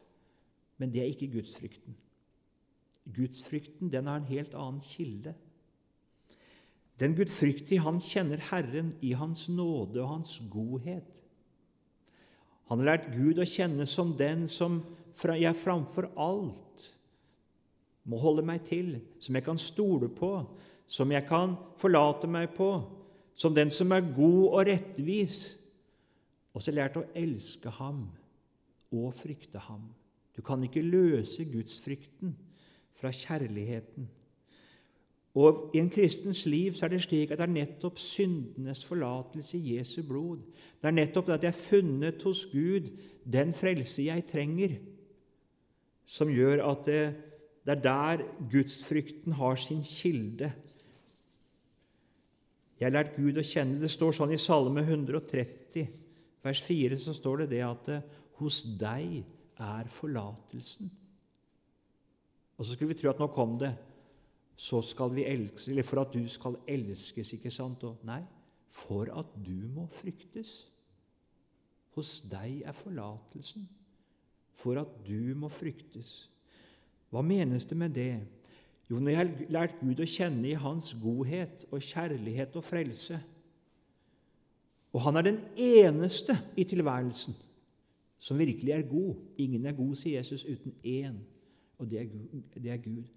men 0.77 0.91
det 0.93 1.01
er 1.01 1.09
ikke 1.09 1.31
gudsfrykten. 1.33 1.95
Gudsfrykten 3.09 3.89
den 3.89 4.11
har 4.11 4.21
en 4.21 4.29
helt 4.29 4.53
annen 4.53 4.83
kilde. 4.85 5.33
Den 7.01 7.17
gudfryktige, 7.17 7.81
han 7.81 8.03
kjenner 8.05 8.43
Herren 8.51 8.93
i 9.01 9.15
Hans 9.17 9.47
nåde 9.49 10.03
og 10.03 10.11
Hans 10.11 10.35
godhet. 10.53 11.23
Han 12.69 12.83
har 12.83 12.91
lært 12.93 13.09
Gud 13.15 13.41
å 13.41 13.49
kjenne 13.49 13.89
som 13.89 14.13
den 14.19 14.45
som 14.51 14.83
jeg 15.17 15.57
framfor 15.57 16.11
alt 16.21 16.87
må 18.05 18.21
holde 18.21 18.45
meg 18.45 18.67
til, 18.69 18.99
som 19.25 19.41
jeg 19.41 19.47
kan 19.49 19.61
stole 19.61 20.13
på, 20.13 20.35
som 20.85 21.17
jeg 21.17 21.25
kan 21.33 21.57
forlate 21.81 22.29
meg 22.29 22.53
på, 22.59 22.71
som 23.35 23.57
den 23.57 23.73
som 23.73 23.93
er 23.97 24.05
god 24.13 24.47
og 24.53 24.65
rettvis. 24.69 25.62
Og 26.53 26.63
så 26.63 26.75
lært 26.75 26.99
å 27.01 27.07
elske 27.17 27.71
ham 27.79 28.07
og 28.93 29.13
frykte 29.17 29.61
ham. 29.69 29.87
Du 30.37 30.43
kan 30.45 30.63
ikke 30.65 30.85
løse 30.85 31.45
gudsfrykten 31.49 32.35
fra 32.97 33.13
kjærligheten. 33.13 34.09
Og 35.33 35.71
I 35.73 35.81
en 35.81 35.91
kristens 35.91 36.45
liv 36.47 36.75
så 36.77 36.85
er 36.85 36.93
det 36.93 37.05
slik 37.07 37.31
at 37.33 37.41
det 37.41 37.47
er 37.47 37.55
nettopp 37.55 38.01
syndenes 38.01 38.83
forlatelse 38.85 39.57
i 39.57 39.79
Jesu 39.79 40.03
blod. 40.05 40.43
Det 40.81 40.91
er 40.91 40.97
nettopp 40.97 41.31
det 41.31 41.39
at 41.39 41.47
jeg 41.47 41.55
har 41.55 41.63
funnet 41.63 42.27
hos 42.27 42.45
Gud 42.53 42.91
den 43.25 43.55
frelse 43.57 44.05
jeg 44.05 44.27
trenger, 44.29 44.77
som 46.05 46.29
gjør 46.29 46.61
at 46.69 46.85
det, 46.85 47.03
det 47.65 47.77
er 47.79 47.83
der 47.87 48.25
gudsfrykten 48.53 49.39
har 49.41 49.57
sin 49.57 49.81
kilde. 49.87 50.53
Jeg 52.77 52.91
har 52.91 52.97
lært 52.99 53.17
Gud 53.17 53.39
å 53.39 53.47
kjenne. 53.47 53.81
Det 53.81 53.89
står 53.89 54.19
sånn 54.19 54.35
i 54.35 54.41
Salme 54.43 54.83
130, 54.85 55.87
vers 56.43 56.63
4, 56.63 56.99
så 56.99 57.15
står 57.17 57.45
det 57.45 57.53
det 57.55 57.63
at 57.67 57.89
eh, 57.93 58.11
hos 58.41 58.63
deg 58.81 59.23
er 59.63 59.89
forlatelsen. 59.89 60.91
Og 62.59 62.67
så 62.67 62.75
skulle 62.75 62.93
vi 62.93 63.01
tro 63.01 63.11
at 63.11 63.21
nå 63.23 63.31
kom 63.35 63.57
det 63.61 63.73
så 64.63 64.83
skal 64.85 65.11
vi 65.15 65.25
elske, 65.27 65.71
eller 65.71 65.83
for 65.83 66.03
at 66.03 66.13
du 66.15 66.23
skal 66.29 66.57
elskes. 66.69 67.33
ikke 67.33 67.51
sant? 67.51 67.83
Og 67.85 67.99
nei, 68.07 68.21
for 68.71 69.09
at 69.11 69.33
du 69.47 69.67
må 69.75 69.89
fryktes. 69.91 70.69
Hos 71.97 72.21
deg 72.31 72.63
er 72.65 72.77
forlatelsen 72.77 73.67
for 74.63 74.79
at 74.79 74.93
du 75.07 75.35
må 75.35 75.49
fryktes. 75.51 76.29
Hva 77.11 77.25
menes 77.27 77.67
det 77.69 77.77
med 77.77 77.97
det? 77.97 78.21
Jo, 78.91 79.01
når 79.01 79.11
jeg 79.11 79.19
har 79.19 79.51
lært 79.57 79.81
Gud 79.81 80.01
å 80.01 80.09
kjenne 80.09 80.47
i 80.49 80.59
Hans 80.59 80.93
godhet 81.03 81.67
og 81.73 81.83
kjærlighet 81.83 82.57
og 82.61 82.65
frelse, 82.65 83.19
og 84.93 85.01
Han 85.01 85.17
er 85.17 85.23
den 85.23 85.41
eneste 85.57 86.37
i 86.57 86.65
tilværelsen 86.65 87.35
som 88.23 88.39
virkelig 88.39 88.73
er 88.73 88.83
god 88.87 89.15
Ingen 89.39 89.67
er 89.67 89.73
god, 89.75 89.95
sier 89.99 90.21
Jesus, 90.21 90.45
uten 90.45 90.75
én, 90.87 91.17
og 91.79 91.91
det 91.91 92.01
er 92.01 92.77
Gud. 92.77 93.09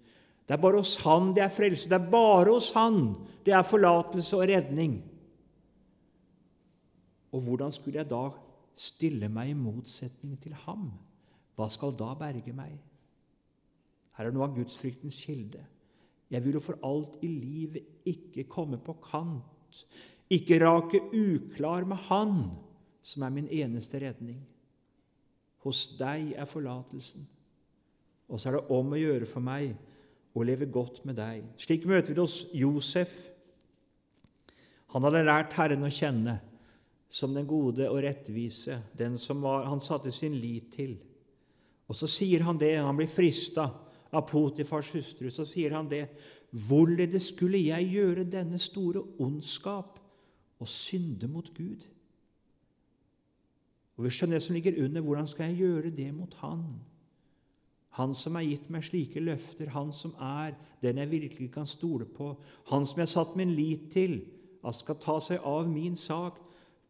Det 0.46 0.54
er, 0.54 0.56
bare 0.56 0.80
hos 0.80 0.96
Han 1.04 1.34
det 1.34 1.42
er 1.42 1.52
frelse. 1.52 1.88
Det 1.88 1.94
er 1.94 2.10
bare 2.10 2.52
hos 2.52 2.72
Han 2.74 3.14
det 3.46 3.54
er 3.54 3.62
forlatelse 3.62 4.36
og 4.36 4.48
redning. 4.48 5.04
Og 7.32 7.40
hvordan 7.40 7.72
skulle 7.72 7.98
jeg 7.98 8.10
da 8.10 8.30
stille 8.76 9.28
meg 9.28 9.50
i 9.50 9.58
motsetning 9.58 10.38
til 10.42 10.54
ham? 10.66 10.90
Hva 11.56 11.68
skal 11.72 11.94
da 11.98 12.12
berge 12.18 12.52
meg? 12.52 12.74
Her 14.16 14.28
er 14.28 14.34
noe 14.34 14.46
av 14.48 14.54
gudsfryktens 14.56 15.20
kilde. 15.26 15.62
Jeg 16.30 16.42
vil 16.44 16.58
jo 16.58 16.62
for 16.64 16.80
alt 16.84 17.18
i 17.22 17.30
livet 17.30 17.84
ikke 18.08 18.46
komme 18.50 18.78
på 18.82 18.96
kant, 19.04 19.84
ikke 20.32 20.58
rake 20.62 21.00
uklar 21.14 21.86
med 21.86 21.96
Han 22.08 22.38
som 23.06 23.22
er 23.22 23.34
min 23.34 23.48
eneste 23.48 24.00
redning. 24.02 24.40
Hos 25.62 25.86
deg 25.98 26.32
er 26.38 26.48
forlatelsen, 26.50 27.26
og 28.26 28.40
så 28.40 28.50
er 28.50 28.58
det 28.58 28.74
om 28.74 28.92
å 28.94 28.98
gjøre 28.98 29.28
for 29.30 29.42
meg 29.42 29.74
å 30.36 30.44
leve 30.46 30.68
godt 30.70 31.00
med 31.06 31.18
deg. 31.18 31.46
Slik 31.58 31.86
møter 31.86 32.12
vi 32.12 32.18
det 32.18 32.24
hos 32.24 32.42
Josef. 32.54 33.14
Han 34.94 35.06
hadde 35.06 35.24
lært 35.26 35.54
Herren 35.56 35.86
å 35.86 35.90
kjenne 35.92 36.36
som 37.08 37.34
den 37.34 37.46
gode 37.46 37.86
og 37.88 38.00
rettvise, 38.02 38.80
den 38.98 39.14
som 39.18 39.42
var, 39.44 39.68
han 39.70 39.82
satte 39.82 40.10
sin 40.14 40.34
lit 40.42 40.72
til. 40.74 40.96
Og 41.86 41.94
så 41.94 42.08
sier 42.10 42.42
han 42.42 42.58
det, 42.58 42.74
han 42.82 42.98
blir 42.98 43.10
frista 43.10 43.68
av 44.10 44.26
Potifars 44.26 44.90
hustru, 44.94 45.30
så 45.30 45.46
sier 45.46 45.74
han 45.76 45.90
det 45.90 46.08
Hvorledes 46.66 47.32
skulle 47.32 47.58
jeg 47.58 47.90
gjøre 47.90 48.24
denne 48.30 48.58
store 48.62 49.02
ondskap 49.22 49.98
og 50.58 50.68
synde 50.68 51.28
mot 51.28 51.48
Gud? 51.54 51.86
Og 53.96 54.04
Vi 54.04 54.10
skjønner 54.10 54.36
det 54.36 54.42
som 54.44 54.54
ligger 54.54 54.84
under. 54.84 55.00
Hvordan 55.00 55.28
skal 55.28 55.50
jeg 55.50 55.56
gjøre 55.56 55.90
det 55.90 56.14
mot 56.14 56.34
Han? 56.34 56.62
Han 57.96 58.14
som 58.14 58.34
har 58.36 58.44
gitt 58.44 58.68
meg 58.68 58.84
slike 58.84 59.20
løfter, 59.24 59.70
han 59.72 59.88
som 59.92 60.12
er 60.20 60.52
den 60.82 60.98
jeg 61.00 61.10
virkelig 61.10 61.46
kan 61.54 61.66
stole 61.66 62.04
på, 62.04 62.34
han 62.68 62.84
som 62.84 62.98
jeg 63.00 63.06
har 63.06 63.12
satt 63.14 63.36
min 63.40 63.54
lit 63.56 63.86
til, 63.92 64.18
at 64.60 64.76
skal 64.76 64.98
ta 65.00 65.14
seg 65.24 65.40
av 65.40 65.68
min 65.70 65.96
sak. 65.96 66.36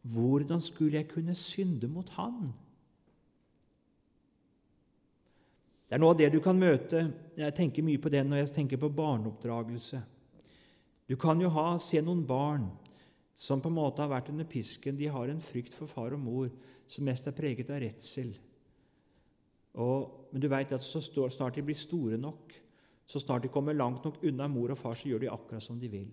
Hvordan 0.07 0.59
skulle 0.61 0.99
jeg 0.99 1.07
kunne 1.07 1.35
synde 1.35 1.87
mot 1.87 2.09
Han? 2.15 2.51
Det 5.87 5.95
er 5.95 6.01
noe 6.03 6.11
av 6.11 6.19
det 6.19 6.29
du 6.33 6.41
kan 6.43 6.59
møte 6.59 7.05
Jeg 7.37 7.55
tenker 7.55 7.83
mye 7.83 7.99
på 8.01 8.11
det 8.11 8.25
når 8.27 8.41
jeg 8.41 8.53
tenker 8.55 8.79
på 8.81 8.89
barneoppdragelse. 8.91 10.01
Du 11.07 11.15
kan 11.15 11.39
jo 11.41 11.49
ha, 11.55 11.77
se 11.79 12.01
noen 12.03 12.25
barn 12.27 12.67
som 13.37 13.61
på 13.61 13.69
en 13.69 13.77
måte 13.77 14.01
har 14.01 14.09
vært 14.09 14.31
under 14.33 14.47
pisken. 14.49 14.97
De 14.97 15.09
har 15.13 15.29
en 15.29 15.43
frykt 15.43 15.75
for 15.77 15.89
far 15.89 16.15
og 16.15 16.23
mor 16.23 16.49
som 16.89 17.05
mest 17.05 17.27
er 17.29 17.35
preget 17.37 17.69
av 17.69 17.83
redsel. 17.83 18.33
Men 19.77 20.41
du 20.41 20.47
veit 20.49 20.73
at 20.73 20.85
så 20.85 21.03
snart 21.05 21.59
de 21.59 21.65
blir 21.67 21.77
store 21.77 22.17
nok, 22.17 22.55
så 23.07 23.21
snart 23.21 23.45
de 23.45 23.53
kommer 23.53 23.77
langt 23.77 24.03
nok 24.03 24.17
unna 24.25 24.49
mor 24.49 24.73
og 24.73 24.79
far, 24.81 24.97
så 24.97 25.11
gjør 25.11 25.23
de 25.23 25.31
akkurat 25.31 25.63
som 25.63 25.77
de 25.79 25.91
vil. 25.91 26.09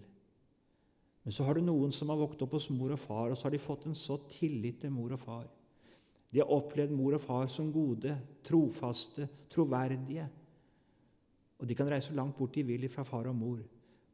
Men 1.25 1.33
så 1.33 1.47
har 1.49 1.57
du 1.57 1.65
noen 1.65 1.93
som 1.95 2.13
har 2.13 2.21
vokst 2.21 2.45
opp 2.45 2.59
hos 2.59 2.69
mor 2.71 2.93
og 2.93 3.01
far, 3.01 3.33
og 3.33 3.39
så 3.39 3.49
har 3.49 3.57
de 3.57 3.63
fått 3.63 3.87
en 3.89 3.97
så 3.97 4.21
tillit 4.29 4.83
til 4.85 4.93
mor 4.93 5.17
og 5.17 5.23
far 5.23 5.47
de 6.35 6.41
har 6.43 6.51
opplevd 6.51 6.91
mor 6.91 7.15
og 7.15 7.23
far 7.23 7.47
som 7.47 7.69
gode, 7.71 8.11
trofaste, 8.43 9.29
troverdige. 9.55 10.25
Og 11.63 11.69
de 11.71 11.77
kan 11.79 11.87
reise 11.87 12.11
så 12.11 12.17
langt 12.19 12.35
bort 12.35 12.57
de 12.57 12.65
vil 12.67 12.89
fra 12.91 13.05
far 13.07 13.29
og 13.31 13.37
mor. 13.39 13.61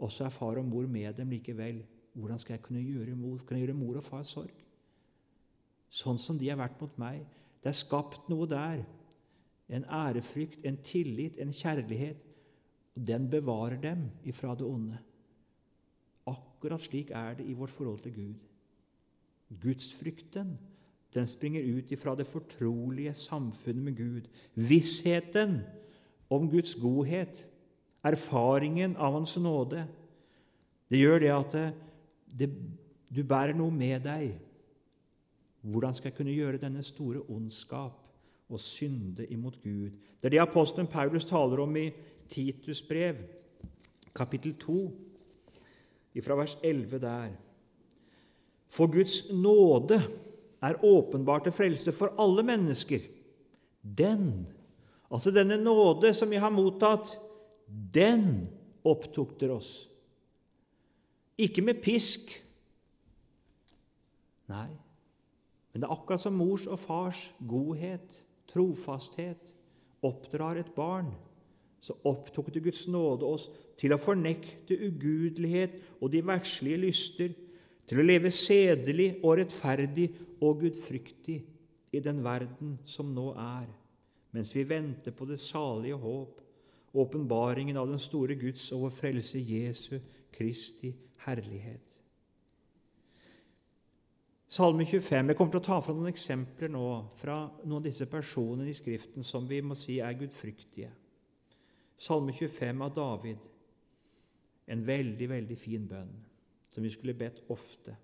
Også 0.04 0.26
er 0.26 0.34
far 0.34 0.60
og 0.60 0.66
mor 0.68 0.84
med 0.84 1.16
dem 1.16 1.32
likevel. 1.32 1.78
Hvordan 2.12 2.38
skal 2.38 2.56
jeg 2.56 2.62
kunne 2.64 2.82
gjøre 2.82 3.16
mor, 3.16 3.38
kunne 3.46 3.60
gjøre 3.60 3.76
mor 3.76 4.00
og 4.00 4.06
far 4.06 4.24
sorg? 4.26 4.54
Sånn 5.90 6.18
som 6.22 6.38
de 6.38 6.48
har 6.50 6.58
vært 6.60 6.80
mot 6.82 6.96
meg. 7.02 7.22
Det 7.62 7.70
er 7.70 7.78
skapt 7.78 8.28
noe 8.30 8.48
der. 8.50 8.82
En 9.70 9.86
ærefrykt, 9.86 10.64
en 10.66 10.78
tillit, 10.86 11.38
en 11.38 11.54
kjærlighet. 11.54 12.22
Og 12.96 13.06
den 13.06 13.28
bevarer 13.30 13.78
dem 13.82 14.08
ifra 14.26 14.56
det 14.58 14.66
onde. 14.66 14.98
Akkurat 16.30 16.82
slik 16.82 17.12
er 17.14 17.38
det 17.38 17.46
i 17.46 17.56
vårt 17.58 17.74
forhold 17.74 18.02
til 18.04 18.14
Gud. 18.14 18.34
Gudsfrykten 19.62 20.58
den 21.14 21.26
springer 21.26 21.62
ut 21.66 21.90
ifra 21.90 22.14
det 22.14 22.26
fortrolige 22.26 23.14
samfunnet 23.14 23.82
med 23.82 23.96
Gud. 23.96 24.28
Vissheten 24.54 25.60
om 26.30 26.50
Guds 26.50 26.74
godhet, 26.74 27.46
erfaringen 28.06 28.94
av 28.96 29.12
Hans 29.12 29.36
nåde. 29.36 29.86
Det 30.90 30.98
gjør 30.98 31.18
det 31.18 31.32
at 31.34 31.56
det, 32.38 32.50
du 33.10 33.22
bærer 33.26 33.56
noe 33.56 33.74
med 33.74 34.04
deg. 34.06 34.36
Hvordan 35.60 35.94
skal 35.94 36.10
jeg 36.10 36.16
kunne 36.16 36.36
gjøre 36.36 36.60
denne 36.62 36.82
store 36.86 37.24
ondskap 37.28 37.98
og 38.50 38.60
synde 38.62 39.26
imot 39.32 39.58
Gud? 39.62 39.90
Det 40.20 40.30
er 40.30 40.36
det 40.36 40.42
apostelen 40.42 40.88
Paulus 40.88 41.24
taler 41.28 41.60
om 41.60 41.76
i 41.76 41.90
Titus 42.30 42.82
brev, 42.82 43.20
kapittel 44.14 44.54
2, 44.58 44.80
fra 46.24 46.36
vers 46.38 46.56
11 46.62 46.98
der. 47.02 47.30
For 48.70 48.90
Guds 48.90 49.32
nåde 49.32 50.00
er 50.62 50.84
åpenbart 50.84 51.44
til 51.48 51.52
frelse 51.52 51.92
for 51.92 52.14
alle 52.18 52.42
mennesker. 52.46 53.00
Den, 53.82 54.46
altså 55.10 55.30
denne 55.30 55.58
nåde 55.62 56.14
som 56.14 56.30
vi 56.30 56.36
har 56.36 56.52
mottatt, 56.54 57.16
den 57.94 58.48
opptukter 58.84 59.54
oss. 59.54 59.89
Ikke 61.40 61.64
med 61.64 61.80
pisk. 61.80 62.28
Nei, 64.50 64.68
men 65.70 65.82
det 65.82 65.86
er 65.86 65.94
akkurat 65.94 66.20
som 66.20 66.36
mors 66.36 66.66
og 66.66 66.80
fars 66.82 67.20
godhet, 67.48 68.16
trofasthet, 68.50 69.54
oppdrar 70.02 70.58
et 70.60 70.72
barn. 70.74 71.12
Så 71.80 71.94
opptok 72.04 72.50
det 72.52 72.64
Guds 72.64 72.84
nåde 72.92 73.24
oss 73.24 73.46
til 73.80 73.94
å 73.94 74.00
fornekte 74.00 74.76
ugudelighet 74.76 75.78
og 76.00 76.10
de 76.12 76.20
verdslige 76.26 76.82
lyster, 76.82 77.30
til 77.88 78.02
å 78.02 78.06
leve 78.06 78.30
sedelig 78.30 79.14
og 79.24 79.38
rettferdig 79.40 80.10
og 80.44 80.60
gudfryktig 80.60 81.38
i 81.96 82.02
den 82.04 82.20
verden 82.22 82.76
som 82.86 83.08
nå 83.14 83.32
er, 83.34 83.66
mens 84.36 84.52
vi 84.54 84.62
venter 84.68 85.14
på 85.16 85.26
det 85.26 85.40
salige 85.42 85.98
håp, 85.98 86.36
åpenbaringen 86.94 87.78
av 87.80 87.88
den 87.90 88.02
store 88.02 88.36
Guds 88.38 88.68
og 88.74 88.84
vår 88.84 88.94
frelse 88.94 89.42
Jesu 89.42 89.96
Kristi 90.34 90.92
herlighet. 91.26 91.86
Salme 94.50 94.84
25. 94.84 95.28
Jeg 95.30 95.36
kommer 95.38 95.52
til 95.54 95.60
å 95.60 95.66
ta 95.68 95.76
fra 95.78 95.94
noen 95.94 96.10
eksempler 96.10 96.72
nå 96.74 96.86
fra 97.20 97.36
noen 97.62 97.76
av 97.78 97.84
disse 97.86 98.08
personene 98.10 98.72
i 98.72 98.74
Skriften 98.74 99.22
som 99.22 99.44
vi 99.46 99.60
må 99.62 99.76
si 99.78 100.00
er 100.02 100.16
gudfryktige. 100.18 100.90
Salme 101.94 102.34
25 102.34 102.82
av 102.82 102.94
David. 102.96 103.44
En 104.70 104.82
veldig, 104.86 105.28
veldig 105.30 105.58
fin 105.58 105.84
bønn 105.86 106.10
som 106.74 106.82
vi 106.82 106.90
skulle 106.90 107.14
bedt 107.14 107.44
ofte. 107.50 107.94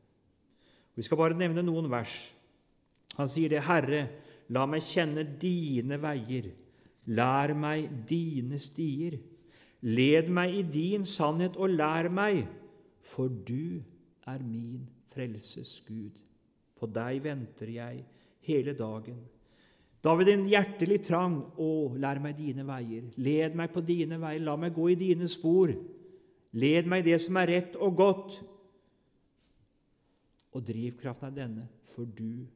Vi 0.95 1.03
skal 1.03 1.19
bare 1.19 1.39
nevne 1.39 1.65
noen 1.67 1.91
vers. 1.91 2.15
Han 3.17 3.29
sier 3.29 3.49
det, 3.49 3.65
'Herre, 3.65 4.09
la 4.49 4.67
meg 4.67 4.83
kjenne 4.83 5.25
dine 5.41 5.99
veier. 5.99 6.53
Lær 7.07 7.55
meg 7.55 7.91
dine 8.09 8.59
stier. 8.59 9.19
Led 9.83 10.29
meg 10.29 10.55
i 10.55 10.63
din 10.63 11.05
sannhet 11.05 11.57
og 11.57 11.71
lær 11.71 12.09
meg, 12.09 12.47
for 13.07 13.31
du 13.31 13.83
er 14.27 14.43
min 14.43 14.87
frelses 15.13 15.79
Gud. 15.87 16.19
På 16.77 16.89
deg 16.91 17.23
venter 17.25 17.71
jeg 17.73 18.03
hele 18.47 18.75
dagen. 18.77 19.21
Da 20.05 20.13
ved 20.15 20.29
din 20.29 20.45
hjertelig 20.51 21.01
trang, 21.07 21.39
å, 21.59 21.95
lær 21.99 22.21
meg 22.23 22.37
dine 22.39 22.67
veier. 22.67 23.07
Led 23.19 23.57
meg 23.59 23.73
på 23.75 23.83
dine 23.87 24.19
veier, 24.23 24.45
la 24.45 24.57
meg 24.61 24.75
gå 24.77 24.91
i 24.93 24.99
dine 24.99 25.29
spor. 25.31 25.73
Led 26.57 26.91
meg 26.91 27.03
i 27.03 27.09
det 27.11 27.21
som 27.25 27.39
er 27.41 27.51
rett 27.51 27.79
og 27.81 27.97
godt. 27.99 28.37
Og 30.55 30.63
drivkraften 30.67 31.33
er 31.33 31.41
denne 31.41 31.67
for 31.97 32.05
du 32.05 32.47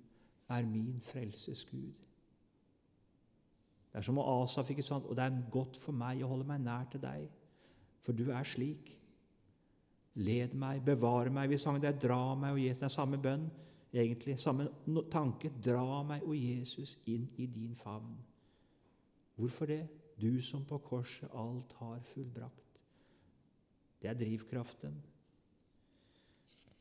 er 0.49 0.66
min 0.66 1.00
frelses 1.00 1.64
Gud. 1.64 1.97
Det 3.90 3.99
er 3.99 4.07
som 4.07 4.21
Asaf 4.23 4.69
fikk 4.69 4.85
sånt, 4.87 5.09
og 5.09 5.16
det 5.16 5.25
er 5.25 5.38
godt 5.50 5.78
for 5.80 5.97
meg 5.97 6.21
å 6.23 6.28
holde 6.30 6.47
meg 6.47 6.61
nær 6.62 6.87
til 6.92 7.02
deg, 7.02 7.25
for 8.04 8.14
du 8.14 8.28
er 8.30 8.47
slik. 8.47 8.92
Led 10.14 10.55
meg, 10.59 10.83
bevare 10.85 11.31
meg. 11.31 11.49
Vi 11.50 11.59
sang 11.59 11.83
der 11.83 11.93
'Dra 11.93 12.35
meg, 12.35 12.52
og 12.52 12.59
Jesus'. 12.59 12.81
Det 12.81 12.83
er 12.83 12.88
samme 12.88 13.19
bønn, 13.19 13.50
egentlig. 13.95 14.38
Samme 14.40 14.69
tanke. 15.11 15.52
Dra 15.64 16.02
meg, 16.02 16.23
og 16.23 16.37
Jesus, 16.37 16.99
inn 17.07 17.29
i 17.37 17.47
din 17.47 17.76
favn. 17.76 18.17
Hvorfor 19.37 19.67
det? 19.67 19.88
Du 20.21 20.43
som 20.43 20.64
på 20.64 20.79
korset 20.79 21.29
alt 21.35 21.73
har 21.79 22.00
fullbrakt. 22.05 22.81
Det 24.02 24.11
er 24.11 24.14
drivkraften. 24.14 25.02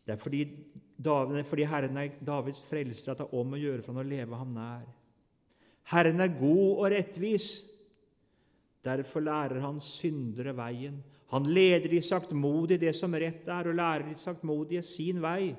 Det 0.06 0.14
er 0.14 0.18
fordi, 0.18 0.44
David, 1.06 1.44
fordi 1.44 1.64
Herren 1.64 1.98
er 1.98 2.16
Davids 2.26 2.64
frelser 2.66 3.12
at 3.12 3.18
det 3.18 3.28
er 3.28 3.36
om 3.40 3.54
å 3.54 3.60
gjøre 3.60 3.84
for 3.84 3.94
han 3.94 4.02
å 4.02 4.10
leve 4.10 4.40
ham 4.40 4.56
nær. 4.56 4.88
Herren 5.92 6.24
er 6.24 6.40
god 6.40 6.72
og 6.72 6.88
rettvis. 6.92 7.50
Derfor 8.86 9.22
lærer 9.22 9.62
han 9.62 9.80
syndere 9.84 10.56
veien. 10.58 10.98
Han 11.30 11.46
leder 11.46 11.90
de 11.92 12.02
saktmodige 12.02 12.82
det 12.82 12.96
som 12.98 13.14
rett 13.14 13.48
er, 13.48 13.70
og 13.70 13.78
lærer 13.78 14.08
de 14.10 14.16
saktmodige 14.18 14.82
sin 14.82 15.22
vei. 15.22 15.54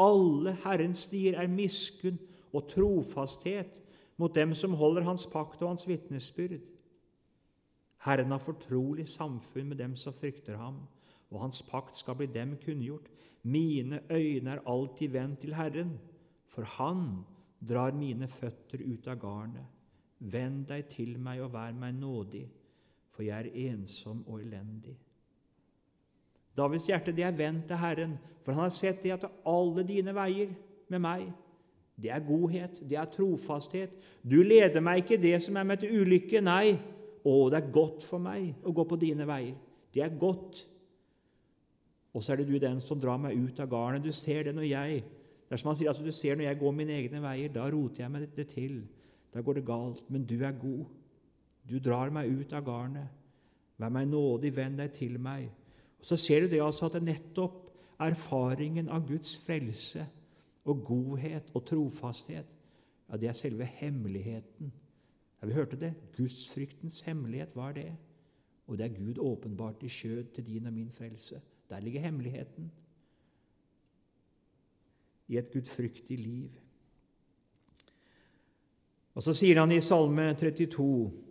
Alle 0.00 0.56
Herrens 0.64 1.06
stier 1.08 1.38
er 1.40 1.48
miskunn 1.48 2.18
og 2.52 2.68
trofasthet 2.68 3.80
mot 4.20 4.34
dem 4.36 4.52
som 4.54 4.76
holder 4.76 5.06
Hans 5.08 5.26
pakt 5.30 5.62
og 5.62 5.72
Hans 5.72 5.88
vitnesbyrd. 5.88 6.60
Herren 8.04 8.32
har 8.32 8.40
fortrolig 8.40 9.08
samfunn 9.08 9.68
med 9.72 9.80
dem 9.80 9.96
som 9.96 10.16
frykter 10.16 10.56
ham, 10.56 10.80
og 11.30 11.40
Hans 11.40 11.60
pakt 11.62 11.98
skal 12.00 12.16
bli 12.16 12.28
dem 12.32 12.56
kunngjort. 12.64 13.08
Mine 13.42 14.00
øyne 14.10 14.56
er 14.56 14.64
alltid 14.68 15.12
vendt 15.12 15.40
til 15.40 15.54
Herren, 15.54 15.98
for 16.48 16.62
Han 16.62 17.24
drar 17.68 17.92
mine 17.92 18.28
føtter 18.28 18.80
ut 18.84 19.08
av 19.08 19.20
garnet. 19.20 19.66
Vend 20.18 20.66
deg 20.68 20.88
til 20.92 21.18
meg 21.20 21.40
og 21.44 21.52
vær 21.52 21.72
meg 21.72 21.94
nådig, 21.96 22.48
for 23.14 23.26
jeg 23.26 23.46
er 23.46 23.70
ensom 23.70 24.24
og 24.28 24.40
elendig. 24.40 24.96
Davids 26.56 26.88
hjerte 26.88 27.14
det 27.14 27.24
er 27.24 27.36
vendt 27.36 27.68
til 27.70 27.80
Herren, 27.80 28.18
for 28.44 28.52
han 28.56 28.66
har 28.66 28.74
sett 28.74 29.02
det 29.02 29.14
at 29.14 29.28
alle 29.46 29.84
dine 29.86 30.14
veier 30.16 30.52
med 30.90 31.02
meg 31.02 31.28
det 32.00 32.10
er 32.10 32.22
godhet, 32.24 32.80
det 32.88 32.96
er 32.96 33.08
trofasthet. 33.12 33.92
Du 34.24 34.40
leder 34.42 34.80
meg 34.80 35.02
ikke 35.02 35.20
det 35.20 35.36
som 35.44 35.56
er 35.60 35.66
med 35.68 35.82
til 35.82 36.00
ulykke. 36.00 36.40
Nei, 36.40 36.78
å, 37.20 37.34
det 37.52 37.58
er 37.58 37.72
godt 37.74 38.06
for 38.08 38.22
meg 38.22 38.54
å 38.64 38.72
gå 38.72 38.86
på 38.88 38.98
dine 39.00 39.26
veier. 39.28 39.56
Det 39.92 40.04
er 40.04 40.14
godt. 40.16 40.62
Og 42.16 42.24
så 42.24 42.32
er 42.32 42.40
det 42.40 42.48
du 42.48 42.56
den 42.62 42.80
som 42.82 43.00
drar 43.00 43.20
meg 43.20 43.36
ut 43.36 43.60
av 43.60 43.68
garnet. 43.70 44.06
Du 44.06 44.12
ser 44.16 44.48
det 44.48 44.56
når 44.56 44.70
jeg 44.70 45.02
Det 45.50 45.56
er 45.56 45.58
som 45.58 45.72
han 45.72 45.76
sier 45.80 45.90
at 45.90 45.98
du 45.98 46.12
ser 46.14 46.36
når 46.38 46.44
jeg 46.44 46.58
går 46.60 46.74
mine 46.78 46.94
egne 46.94 47.20
veier. 47.24 47.50
Da 47.50 47.64
roter 47.66 48.04
jeg 48.04 48.10
meg 48.14 48.28
det 48.36 48.44
til. 48.52 48.84
Da 49.34 49.42
går 49.42 49.58
det 49.58 49.66
galt. 49.66 50.04
Men 50.08 50.22
du 50.24 50.36
er 50.46 50.54
god. 50.54 50.84
Du 51.70 51.78
drar 51.78 52.10
meg 52.10 52.30
ut 52.30 52.52
av 52.52 52.64
garnet. 52.66 53.08
Vær 53.78 53.92
meg 53.94 54.08
nådig, 54.10 54.50
venn 54.56 54.76
deg 54.76 54.92
til 54.96 55.18
meg. 55.22 55.48
Og 56.00 56.06
Så 56.06 56.16
ser 56.16 56.40
du 56.40 56.48
det 56.48 56.62
altså 56.62 56.88
at 56.88 56.98
det 56.98 57.06
nettopp 57.06 57.70
erfaringen 58.00 58.88
av 58.88 59.06
Guds 59.08 59.36
frelse 59.44 60.06
og 60.64 60.84
godhet 60.84 61.50
og 61.54 61.64
trofasthet, 61.68 62.46
ja, 63.10 63.16
det 63.16 63.28
er 63.28 63.36
selve 63.36 63.64
hemmeligheten. 63.64 64.72
Ja, 65.40 65.46
Vi 65.46 65.54
hørte 65.54 65.76
det. 65.76 65.94
Gudsfryktens 66.16 67.00
hemmelighet 67.02 67.56
var 67.56 67.72
det. 67.72 67.92
Og 68.66 68.78
det 68.78 68.84
er 68.86 68.98
Gud 68.98 69.18
åpenbart 69.18 69.82
i 69.82 69.88
skjød 69.88 70.24
til 70.34 70.46
din 70.46 70.66
og 70.66 70.72
min 70.72 70.90
frelse. 70.90 71.40
Der 71.70 71.80
ligger 71.80 72.00
hemmeligheten 72.00 72.72
i 75.28 75.38
et 75.38 75.50
gudfryktig 75.52 76.18
liv. 76.18 76.50
Og 79.14 79.22
så 79.22 79.34
sier 79.34 79.60
han 79.60 79.72
i 79.72 79.80
Salme 79.80 80.34
32.: 80.34 81.29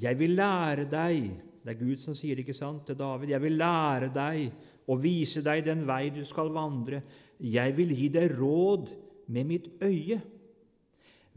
Jeg 0.00 0.18
vil 0.18 0.34
lære 0.38 0.88
deg 0.90 1.32
Det 1.64 1.72
er 1.72 1.80
Gud 1.80 1.96
som 2.02 2.12
sier 2.12 2.36
det, 2.36 2.44
ikke 2.44 2.56
sant, 2.56 2.82
til 2.84 2.96
David. 2.98 3.30
Jeg 3.32 3.40
vil 3.40 3.54
lære 3.56 4.10
deg 4.12 4.50
og 4.84 4.98
vise 5.00 5.40
deg 5.40 5.62
den 5.64 5.86
vei 5.88 6.10
du 6.12 6.20
skal 6.28 6.50
vandre. 6.52 6.98
Jeg 7.40 7.72
vil 7.78 7.94
gi 7.96 8.10
deg 8.12 8.34
råd 8.36 8.90
med 9.32 9.48
mitt 9.48 9.70
øye. 9.80 10.18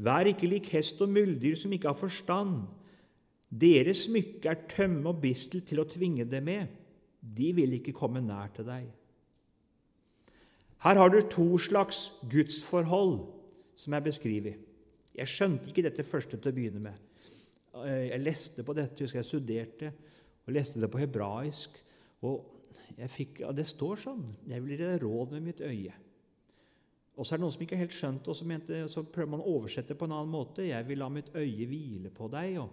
Vær 0.03 0.27
ikke 0.27 0.49
lik 0.51 0.67
hest 0.73 0.99
og 1.01 1.13
muldyr 1.15 1.55
som 1.55 1.71
ikke 1.71 1.87
har 1.87 1.95
forstand. 1.95 2.67
Deres 3.47 4.03
smykke 4.09 4.51
er 4.51 4.67
tømme 4.67 5.13
og 5.13 5.23
bistel 5.23 5.63
til 5.63 5.79
å 5.79 5.87
tvinge 5.87 6.27
det 6.27 6.43
med. 6.43 6.67
De 7.23 7.53
vil 7.55 7.79
ikke 7.79 7.95
komme 7.95 8.19
nær 8.21 8.51
til 8.55 8.67
deg. 8.67 8.91
Her 10.83 10.99
har 10.99 11.09
du 11.09 11.21
to 11.23 11.57
slags 11.57 12.11
gudsforhold 12.29 13.21
som 13.79 13.95
er 13.95 14.03
beskrevet. 14.03 14.59
Jeg 15.15 15.31
skjønte 15.31 15.71
ikke 15.71 15.87
dette 15.87 16.05
første 16.05 16.37
til 16.37 16.51
å 16.51 16.55
begynne 16.55 16.83
med. 16.83 17.06
Jeg 17.85 18.21
leste 18.23 18.65
på 18.65 18.75
dette, 18.77 19.03
husker 19.03 19.21
jeg 19.21 19.27
studerte 19.27 19.91
og 20.47 20.53
leste 20.55 20.81
det 20.81 20.89
på 20.91 21.01
hebraisk. 21.01 21.83
og 22.25 22.53
fikk, 23.11 23.41
ja, 23.43 23.51
Det 23.51 23.67
står 23.67 23.95
sånn. 24.01 24.25
Jeg 24.47 24.63
vil 24.63 24.73
gi 24.73 24.83
deg 24.83 25.01
råd 25.03 25.31
med 25.35 25.43
mitt 25.43 25.61
øye. 25.61 25.93
Og 27.17 27.25
så 27.25 27.33
er 27.33 27.39
det 27.39 27.43
noen 27.45 27.53
som 27.55 27.63
ikke 27.65 27.79
helt 27.79 27.95
skjønte, 27.95 28.29
og 28.29 28.37
så, 28.37 28.45
mente, 28.45 28.83
så 28.93 29.03
prøver 29.03 29.31
man 29.33 29.41
å 29.41 29.55
oversette 29.57 29.95
på 29.97 30.05
en 30.05 30.13
annen 30.13 30.33
måte. 30.33 30.67
Jeg 30.67 30.85
vil 30.85 31.01
la 31.01 31.09
mitt 31.09 31.31
øye 31.33 31.65
hvile 31.69 32.11
på 32.13 32.29
deg, 32.29 32.59
og, 32.61 32.69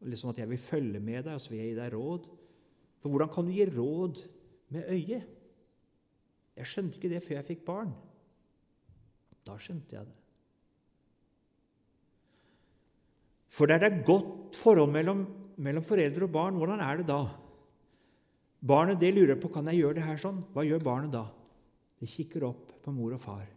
og 0.00 0.10
liksom 0.12 0.32
at 0.32 0.42
jeg 0.42 0.50
vil 0.50 0.60
følge 0.60 1.00
med 1.00 1.24
deg, 1.24 1.34
og 1.34 1.40
så 1.40 1.52
vil 1.52 1.62
jeg 1.62 1.72
gi 1.72 1.78
deg 1.80 1.94
råd. 1.94 2.28
For 3.00 3.12
hvordan 3.12 3.32
kan 3.32 3.48
du 3.48 3.54
gi 3.56 3.66
råd 3.72 4.22
med 4.76 4.92
øyet? 4.92 5.36
Jeg 6.60 6.68
skjønte 6.68 7.00
ikke 7.00 7.12
det 7.14 7.22
før 7.24 7.38
jeg 7.38 7.48
fikk 7.54 7.64
barn. 7.64 7.94
Da 9.48 9.56
skjønte 9.56 9.96
jeg 9.96 10.10
det. 10.10 10.19
For 13.50 13.66
der 13.66 13.82
det 13.82 13.90
er 13.90 14.02
godt 14.06 14.58
forhold 14.58 14.92
mellom, 14.94 15.24
mellom 15.58 15.84
foreldre 15.84 16.26
og 16.28 16.34
barn, 16.34 16.58
hvordan 16.58 16.82
er 16.84 17.00
det 17.00 17.08
da? 17.10 17.24
Barnet 18.60 19.00
det 19.00 19.14
lurer 19.16 19.40
på 19.40 19.48
kan 19.52 19.66
jeg 19.70 19.80
gjøre 19.80 19.98
det 19.98 20.04
her 20.04 20.20
sånn. 20.20 20.42
Hva 20.54 20.64
gjør 20.66 20.84
barnet 20.84 21.14
da? 21.14 21.24
Det 22.00 22.08
kikker 22.08 22.44
opp 22.48 22.76
på 22.84 22.92
mor 22.94 23.16
og 23.16 23.22
far. 23.22 23.48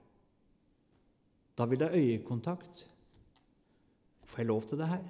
Da 1.54 1.68
vil 1.70 1.80
det 1.80 1.92
ha 1.92 2.00
øyekontakt. 2.00 2.88
Får 4.26 4.42
jeg 4.42 4.50
lov 4.50 4.64
til 4.68 4.80
det 4.80 4.88
her? 4.90 5.04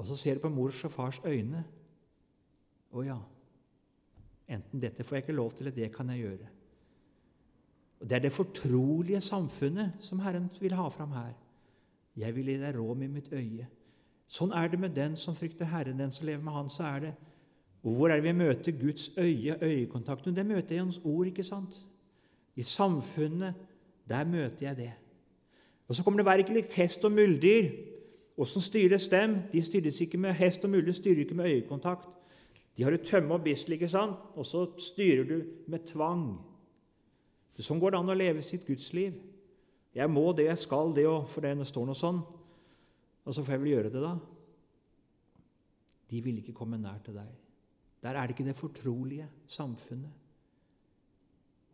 Og 0.00 0.06
så 0.08 0.16
ser 0.16 0.38
du 0.38 0.46
på 0.46 0.52
mors 0.54 0.78
og 0.86 0.94
fars 0.94 1.20
øyne. 1.26 1.60
Å 2.96 3.04
ja. 3.04 3.18
Enten 4.50 4.80
dette 4.82 5.04
får 5.04 5.18
jeg 5.18 5.26
ikke 5.26 5.36
lov 5.36 5.52
til, 5.52 5.66
eller 5.66 5.76
det 5.76 5.90
kan 5.94 6.08
jeg 6.10 6.24
gjøre. 6.24 6.48
Og 8.00 8.08
Det 8.08 8.16
er 8.16 8.24
det 8.24 8.32
fortrolige 8.32 9.20
samfunnet 9.20 10.00
som 10.00 10.22
Herren 10.24 10.48
vil 10.60 10.74
ha 10.74 10.88
fram 10.88 11.12
her. 11.12 11.34
Jeg 12.20 12.36
vil 12.36 12.52
gi 12.52 12.58
deg 12.60 12.76
råd 12.76 12.98
med 13.00 13.08
mitt 13.16 13.32
øye. 13.32 13.66
Sånn 14.30 14.52
er 14.54 14.68
det 14.70 14.78
med 14.78 14.94
den 14.94 15.16
som 15.18 15.34
frykter 15.34 15.70
Herren, 15.70 15.98
den 15.98 16.12
som 16.14 16.26
lever 16.28 16.44
med 16.44 16.52
Han. 16.52 16.68
så 16.70 16.84
er 16.84 17.00
det 17.00 17.14
og 17.82 17.94
hvor 17.94 18.08
er 18.08 18.14
det 18.20 18.24
vi 18.24 18.32
møter 18.32 18.72
Guds 18.80 19.10
øye, 19.18 19.56
øyekontakten? 19.62 20.36
Det 20.36 20.46
møter 20.46 20.74
jeg 20.74 20.74
i 20.74 20.84
Hans 20.84 21.00
ord, 21.04 21.26
ikke 21.26 21.44
sant? 21.44 21.74
I 22.56 22.62
samfunnet, 22.62 23.54
der 24.08 24.24
møter 24.24 24.66
jeg 24.66 24.76
det. 24.76 24.92
Og 25.88 25.96
så 25.96 26.04
kommer 26.04 26.18
det 26.18 26.26
verkelig 26.26 26.64
hest 26.70 27.04
og 27.04 27.12
muldyr. 27.12 27.70
Åssen 28.38 28.62
styres 28.62 29.08
dem? 29.08 29.36
De 29.52 29.62
styres 29.62 30.00
ikke 30.00 30.18
med 30.18 30.32
hest 30.32 30.64
og 30.64 30.70
muldyr, 30.70 30.92
styrer 30.92 31.18
ikke 31.18 31.34
med 31.34 31.44
øyekontakt. 31.44 32.08
De 32.76 32.82
har 32.82 32.92
et 32.92 33.00
tømme 33.00 33.34
og 33.34 33.44
bistel, 33.44 33.72
ikke 33.72 33.88
sant? 33.88 34.16
Og 34.34 34.46
så 34.46 34.66
styrer 34.78 35.24
du 35.24 35.42
med 35.66 35.78
tvang. 35.78 36.38
Sånn 37.60 37.80
går 37.80 37.92
det 37.92 37.98
an 37.98 38.12
å 38.12 38.16
leve 38.16 38.42
sitt 38.42 38.64
gudsliv. 38.64 39.16
Jeg 39.94 40.10
må 40.10 40.30
det, 40.36 40.46
jeg 40.46 40.58
skal 40.58 40.94
det, 40.94 41.06
og 41.10 41.28
for 41.30 41.42
det 41.42 41.66
står 41.66 41.88
noe 41.88 41.98
sånn. 41.98 42.20
Og 43.26 43.34
så 43.34 43.42
får 43.42 43.56
jeg 43.56 43.62
vel 43.62 43.72
gjøre 43.72 43.92
det, 43.92 44.02
da. 44.04 44.14
De 46.10 46.20
vil 46.24 46.40
ikke 46.40 46.56
komme 46.56 46.78
nær 46.80 46.98
til 47.04 47.18
deg. 47.18 47.30
Der 48.00 48.16
er 48.16 48.26
det 48.26 48.36
ikke 48.36 48.48
det 48.48 48.58
fortrolige 48.58 49.26
samfunnet. 49.50 50.12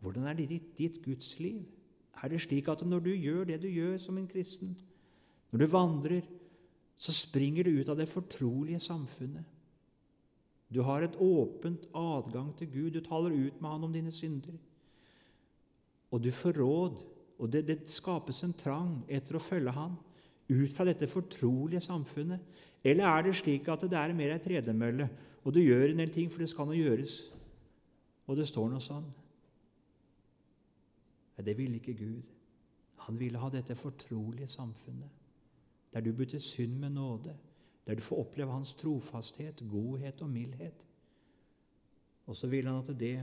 Hvordan 0.03 0.27
er 0.29 0.37
det 0.37 0.49
ditt, 0.49 0.73
ditt 0.77 0.97
gudsliv? 1.05 1.63
Er 2.21 2.29
det 2.29 2.41
slik 2.41 2.67
at 2.69 2.83
når 2.85 3.05
du 3.05 3.13
gjør 3.13 3.45
det 3.49 3.61
du 3.61 3.69
gjør 3.69 3.97
som 4.01 4.17
en 4.17 4.27
kristen, 4.29 4.75
når 5.51 5.63
du 5.63 5.67
vandrer, 5.71 6.25
så 6.97 7.13
springer 7.13 7.63
du 7.63 7.79
ut 7.79 7.89
av 7.89 7.97
det 7.97 8.09
fortrolige 8.09 8.81
samfunnet? 8.81 9.45
Du 10.73 10.81
har 10.83 11.01
et 11.01 11.15
åpent 11.15 11.85
adgang 11.95 12.51
til 12.57 12.67
Gud. 12.73 12.91
Du 12.91 13.01
taler 13.01 13.31
ut 13.31 13.61
med 13.61 13.69
Han 13.69 13.83
om 13.87 13.93
dine 13.93 14.11
synder. 14.11 14.57
Og 16.11 16.23
du 16.23 16.31
får 16.31 16.59
råd, 16.59 16.97
og 17.37 17.51
det, 17.53 17.63
det 17.67 17.77
skapes 17.91 18.41
en 18.43 18.55
trang 18.57 19.01
etter 19.07 19.37
å 19.37 19.43
følge 19.43 19.73
Han 19.75 19.97
ut 20.47 20.71
fra 20.73 20.85
dette 20.87 21.09
fortrolige 21.11 21.81
samfunnet. 21.83 22.39
Eller 22.83 23.07
er 23.09 23.25
det 23.27 23.35
slik 23.35 23.67
at 23.69 23.83
det 23.89 23.97
er 23.99 24.15
mer 24.15 24.35
ei 24.35 24.43
tredemølle, 24.43 25.09
og 25.43 25.53
du 25.53 25.59
gjør 25.59 25.91
en 25.91 26.01
del 26.01 26.13
ting, 26.13 26.31
for 26.31 26.43
det 26.43 26.49
skal 26.51 26.69
nå 26.69 26.77
gjøres. 26.77 27.19
Og 28.27 28.37
det 28.39 28.47
står 28.47 28.71
noe 28.71 28.83
sånn. 28.83 29.05
Nei, 31.37 31.45
det 31.45 31.55
ville 31.57 31.79
ikke 31.79 31.97
Gud. 31.99 32.33
Han 33.07 33.19
ville 33.19 33.39
ha 33.39 33.49
dette 33.53 33.75
fortrolige 33.77 34.49
samfunnet, 34.51 35.11
der 35.93 36.03
du 36.03 36.11
bytter 36.15 36.41
synd 36.43 36.79
med 36.81 36.95
nåde, 36.95 37.35
der 37.87 37.95
du 37.95 38.03
får 38.03 38.23
oppleve 38.25 38.51
hans 38.51 38.73
trofasthet, 38.75 39.63
godhet 39.71 40.21
og 40.25 40.31
mildhet. 40.31 40.81
Og 42.27 42.35
så 42.35 42.49
vil 42.51 42.67
han 42.67 42.81
at 42.81 42.97
det 42.99 43.19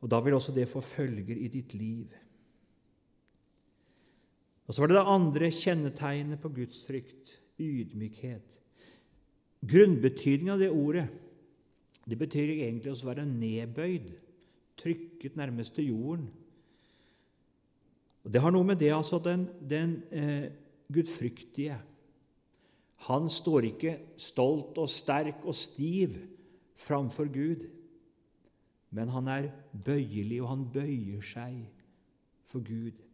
Og 0.00 0.10
da 0.10 0.18
vil 0.20 0.34
også 0.34 0.52
det 0.52 0.68
få 0.68 0.80
følger 0.80 1.36
i 1.36 1.48
ditt 1.48 1.74
liv. 1.74 2.12
Og 4.66 4.74
så 4.74 4.82
var 4.82 4.90
det 4.90 4.98
det 4.98 5.10
andre 5.14 5.50
kjennetegnet 5.54 6.42
på 6.42 6.50
Guds 6.54 6.82
frykt 6.86 7.36
ydmykhet. 7.62 8.56
Grunnbetydningen 9.66 10.54
av 10.54 10.62
det 10.62 10.72
ordet 10.74 11.06
det 12.06 12.18
betyr 12.18 12.52
egentlig 12.54 12.92
å 12.92 13.08
være 13.08 13.24
nedbøyd, 13.26 14.12
trykket 14.78 15.38
nærmest 15.38 15.74
til 15.74 15.88
jorden. 15.90 16.28
Og 18.22 18.32
Det 18.32 18.42
har 18.42 18.54
noe 18.54 18.66
med 18.66 18.78
det 18.78 18.92
altså 18.94 19.18
den, 19.22 19.46
den 19.62 20.02
eh, 20.10 20.50
gudfryktige 20.92 21.78
Han 23.06 23.28
står 23.30 23.68
ikke 23.68 23.92
stolt 24.18 24.78
og 24.82 24.90
sterk 24.90 25.44
og 25.44 25.54
stiv 25.54 26.16
framfor 26.76 27.28
Gud. 27.32 27.66
men 28.90 29.08
han 29.08 29.28
er 29.28 29.50
bøyelig, 29.84 30.42
og 30.42 30.48
han 30.48 30.70
bøyer 30.72 31.20
seg 31.20 31.66
for 32.48 32.64
Gud. 32.64 33.05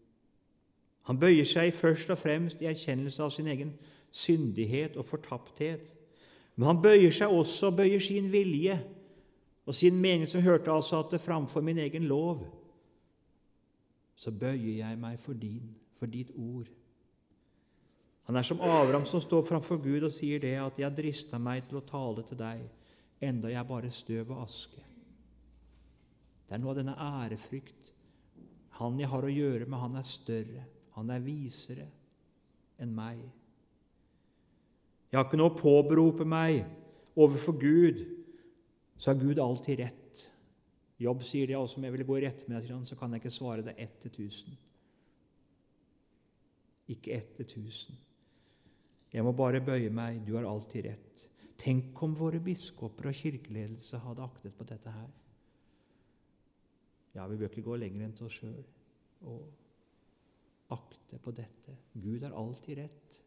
Han 1.09 1.19
bøyer 1.19 1.45
seg 1.49 1.75
først 1.75 2.11
og 2.15 2.19
fremst 2.19 2.63
i 2.63 2.69
erkjennelse 2.71 3.23
av 3.23 3.31
sin 3.35 3.51
egen 3.51 3.75
syndighet 4.11 4.97
og 4.97 5.07
fortapthet. 5.09 5.89
Men 6.57 6.69
han 6.69 6.83
bøyer 6.83 7.11
seg 7.15 7.33
også 7.33 7.73
og 7.73 7.79
bøyer 7.81 8.01
sin 8.03 8.31
vilje 8.33 8.77
og 9.67 9.75
sin 9.75 9.99
mening, 10.01 10.29
som 10.29 10.43
hørte 10.43 10.71
altså 10.71 11.01
at 11.01 11.11
det 11.15 11.21
framfor 11.21 11.61
min 11.61 11.79
egen 11.79 12.05
lov 12.11 12.45
så 14.23 14.31
bøyer 14.31 14.79
jeg 14.79 14.99
meg 15.03 15.19
for 15.19 15.35
din, 15.35 15.73
for 15.99 16.07
ditt 16.07 16.31
ord. 16.39 16.69
Han 18.29 18.39
er 18.39 18.47
som 18.47 18.61
Abraham 18.63 19.07
som 19.09 19.21
står 19.21 19.43
framfor 19.49 19.81
Gud 19.83 20.07
og 20.07 20.13
sier 20.15 20.39
det 20.39 20.55
at 20.63 20.79
'jeg 20.79 20.97
drista 20.97 21.39
meg 21.39 21.67
til 21.69 21.79
å 21.79 21.87
tale 21.87 22.23
til 22.23 22.39
deg, 22.39 22.61
enda 23.21 23.49
jeg 23.49 23.67
bare 23.67 23.91
støv 23.91 24.31
og 24.31 24.45
aske'. 24.47 24.85
Det 26.47 26.55
er 26.55 26.59
noe 26.59 26.71
av 26.71 26.77
denne 26.77 26.95
ærefrykt. 26.95 27.93
Han 28.71 29.01
jeg 29.01 29.09
har 29.09 29.23
å 29.23 29.35
gjøre 29.35 29.67
med, 29.67 29.79
han 29.79 29.97
er 29.97 30.03
større, 30.03 30.65
han 30.97 31.11
er 31.13 31.25
visere 31.25 31.87
enn 32.83 32.93
meg. 32.95 33.21
Jeg 35.11 35.19
har 35.19 35.27
ikke 35.29 35.41
noe 35.41 35.53
å 35.53 35.59
påberope 35.59 36.25
meg 36.29 36.63
overfor 37.21 37.57
Gud, 37.61 38.05
så 38.97 39.13
har 39.13 39.21
Gud 39.21 39.41
alltid 39.43 39.83
rett. 39.83 40.27
Jobb 41.03 41.25
sier 41.27 41.49
det 41.51 41.59
også, 41.59 41.81
om 41.81 41.87
jeg 41.87 41.95
ville 41.97 42.07
gå 42.09 42.19
i 42.19 42.25
rette 42.25 42.47
med 42.49 42.63
deg, 42.63 42.85
så 42.87 42.97
kan 42.99 43.13
jeg 43.13 43.23
ikke 43.23 43.35
svare 43.35 43.65
deg 43.67 43.81
ett 43.83 43.99
til 44.05 44.15
tusen. 44.15 44.57
Ikke 46.93 47.17
ett 47.17 47.33
til 47.39 47.49
tusen. 47.51 47.99
Jeg 49.13 49.25
må 49.27 49.35
bare 49.37 49.61
bøye 49.65 49.91
meg. 49.93 50.23
Du 50.25 50.37
har 50.39 50.47
alltid 50.49 50.87
rett. 50.89 51.25
Tenk 51.61 51.99
om 52.03 52.15
våre 52.17 52.41
biskoper 52.43 53.11
og 53.11 53.19
kirkeledelse 53.19 54.01
hadde 54.03 54.25
aktet 54.25 54.55
på 54.57 54.67
dette 54.67 54.93
her. 54.93 55.11
Ja, 57.13 57.27
vi 57.29 57.37
bør 57.37 57.51
ikke 57.51 57.67
gå 57.67 57.77
lenger 57.77 58.07
enn 58.07 58.15
til 58.17 58.29
oss 58.29 58.39
sjøl 58.41 58.63
akte 60.73 61.21
på 61.23 61.35
dette. 61.37 61.77
Gud 61.93 62.25
har 62.25 62.35
alltid 62.39 62.83
rett. 62.83 63.19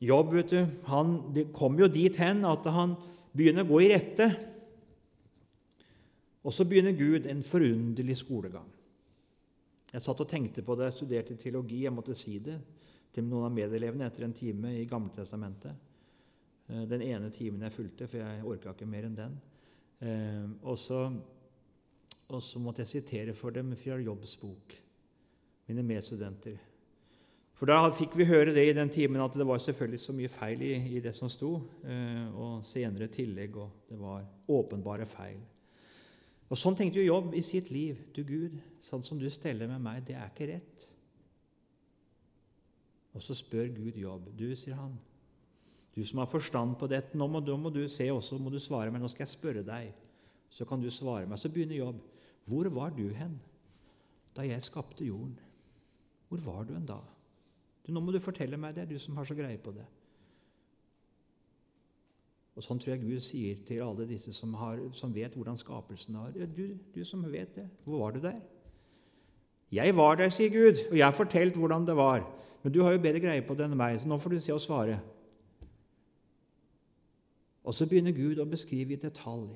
Jobb, 0.00 0.32
vet 0.32 0.52
du, 0.54 0.60
han 0.88 1.16
det 1.36 1.50
kom 1.52 1.76
jo 1.78 1.90
dit 1.92 2.16
hen 2.22 2.40
at 2.48 2.64
han 2.72 2.94
begynner 3.36 3.66
å 3.66 3.70
gå 3.74 3.82
i 3.84 3.90
rette. 3.92 4.30
Og 6.40 6.54
så 6.56 6.64
begynner 6.64 6.96
Gud 6.96 7.28
en 7.28 7.42
forunderlig 7.44 8.16
skolegang. 8.16 8.68
Jeg 9.90 10.04
satt 10.04 10.22
og 10.22 10.28
tenkte 10.30 10.64
på 10.64 10.76
det 10.78 10.88
jeg 10.88 10.96
studerte 11.00 11.36
teologi. 11.36 11.82
Jeg 11.84 11.92
måtte 11.92 12.16
si 12.16 12.38
det 12.40 12.56
til 13.12 13.26
noen 13.26 13.48
av 13.48 13.54
medelevene 13.54 14.06
etter 14.06 14.24
en 14.24 14.36
time 14.36 14.72
i 14.78 14.86
Gamletestamentet. 14.88 15.88
Eh, 16.70 16.84
den 16.88 17.02
ene 17.02 17.30
timen 17.34 17.66
jeg 17.66 17.74
fulgte, 17.74 18.08
for 18.08 18.22
jeg 18.22 18.46
orka 18.46 18.74
ikke 18.74 18.88
mer 18.88 19.08
enn 19.08 19.18
den. 19.18 19.36
Eh, 20.00 20.46
og 20.62 20.78
så, 20.78 21.02
og 22.30 22.42
så 22.44 22.62
måtte 22.62 22.84
jeg 22.84 22.94
sitere 22.94 23.34
for 23.36 23.54
dem 23.54 23.74
fra 23.76 23.98
Jobbs 24.00 24.36
bok, 24.40 24.76
mine 25.70 25.86
medstudenter. 25.86 26.58
For 27.60 27.68
da 27.68 27.90
fikk 27.92 28.14
vi 28.16 28.24
høre 28.24 28.54
det 28.56 28.62
i 28.70 28.76
den 28.76 28.88
timen 28.88 29.20
at 29.20 29.34
det 29.36 29.44
var 29.46 29.60
selvfølgelig 29.60 30.00
så 30.00 30.14
mye 30.16 30.30
feil 30.32 30.62
i, 30.64 30.72
i 30.96 31.00
det 31.04 31.12
som 31.12 31.28
sto, 31.28 31.58
eh, 31.84 32.28
og 32.32 32.64
senere 32.64 33.10
tillegg, 33.12 33.58
og 33.60 33.90
det 33.90 33.98
var 34.00 34.24
åpenbare 34.48 35.04
feil. 35.08 35.42
Og 36.50 36.58
Sånn 36.58 36.74
tenkte 36.78 36.98
jo 36.98 37.12
Jobb 37.12 37.34
i 37.38 37.42
sitt 37.46 37.68
liv. 37.70 37.98
Du 38.16 38.24
Gud, 38.26 38.56
sånn 38.82 39.04
som 39.06 39.20
du 39.20 39.28
steller 39.30 39.68
med 39.70 39.84
meg, 39.84 40.00
det 40.08 40.16
er 40.18 40.32
ikke 40.32 40.48
rett. 40.50 40.86
Og 43.14 43.22
så 43.22 43.36
spør 43.38 43.68
Gud 43.76 43.98
Jobb. 44.00 44.32
Du, 44.38 44.48
sier 44.56 44.80
han, 44.80 44.96
du 45.94 46.00
som 46.06 46.22
har 46.22 46.32
forstand 46.32 46.78
på 46.80 46.88
dette, 46.90 47.18
nå 47.18 47.28
må, 47.30 47.44
må 47.60 47.70
du 47.74 47.84
se 47.92 48.08
også, 48.10 48.40
må 48.40 48.50
du 48.50 48.58
svare 48.62 48.90
meg. 48.90 49.04
Nå 49.04 49.12
skal 49.12 49.26
jeg 49.26 49.34
spørre 49.34 49.66
deg, 49.66 49.92
så 50.50 50.64
kan 50.66 50.80
du 50.82 50.88
svare 50.90 51.28
meg. 51.28 51.38
Så 51.38 51.52
begynner 51.52 51.78
Jobb. 51.78 52.00
Hvor 52.48 52.72
var 52.72 52.96
du 52.96 53.04
hen 53.14 53.36
da 54.34 54.48
jeg 54.48 54.64
skapte 54.64 55.04
jorden? 55.04 55.36
Hvor 56.30 56.38
var 56.46 56.64
du 56.64 56.76
en 56.78 56.86
da? 56.86 57.00
Du, 57.82 57.90
nå 57.92 58.00
må 58.00 58.12
du 58.14 58.20
fortelle 58.22 58.58
meg 58.60 58.76
det, 58.76 58.86
du 58.90 58.98
som 59.02 59.16
har 59.18 59.26
så 59.26 59.34
greie 59.34 59.58
på 59.58 59.72
det. 59.74 59.86
Og 62.54 62.62
Sånn 62.62 62.78
tror 62.78 62.92
jeg 62.92 63.02
Gud 63.02 63.24
sier 63.24 63.58
til 63.66 63.82
alle 63.82 64.06
disse 64.06 64.32
som, 64.36 64.52
har, 64.60 64.78
som 64.94 65.14
vet 65.14 65.34
hvordan 65.34 65.58
skapelsen 65.58 66.18
er. 66.20 66.34
Du, 66.54 66.76
du 66.94 67.00
som 67.08 67.22
vet 67.32 67.54
det, 67.56 67.66
hvor 67.86 68.04
var 68.04 68.14
du 68.14 68.20
der? 68.22 68.38
Jeg 69.74 69.94
var 69.96 70.18
der, 70.18 70.30
sier 70.34 70.50
Gud, 70.54 70.82
og 70.90 70.98
jeg 70.98 71.06
har 71.06 71.16
fortalt 71.16 71.56
hvordan 71.58 71.86
det 71.86 71.96
var. 71.98 72.22
Men 72.62 72.74
du 72.74 72.82
har 72.84 72.94
jo 72.94 73.02
bedre 73.02 73.22
greie 73.22 73.42
på 73.46 73.56
det 73.56 73.66
enn 73.66 73.78
meg, 73.78 73.98
så 74.02 74.10
nå 74.10 74.18
får 74.20 74.34
du 74.34 74.40
se 74.42 74.54
og 74.54 74.62
svare. 74.62 74.98
Og 77.64 77.74
så 77.74 77.86
begynner 77.88 78.14
Gud 78.14 78.38
å 78.42 78.46
beskrive 78.50 78.94
i 78.94 79.00
detalj. 79.00 79.48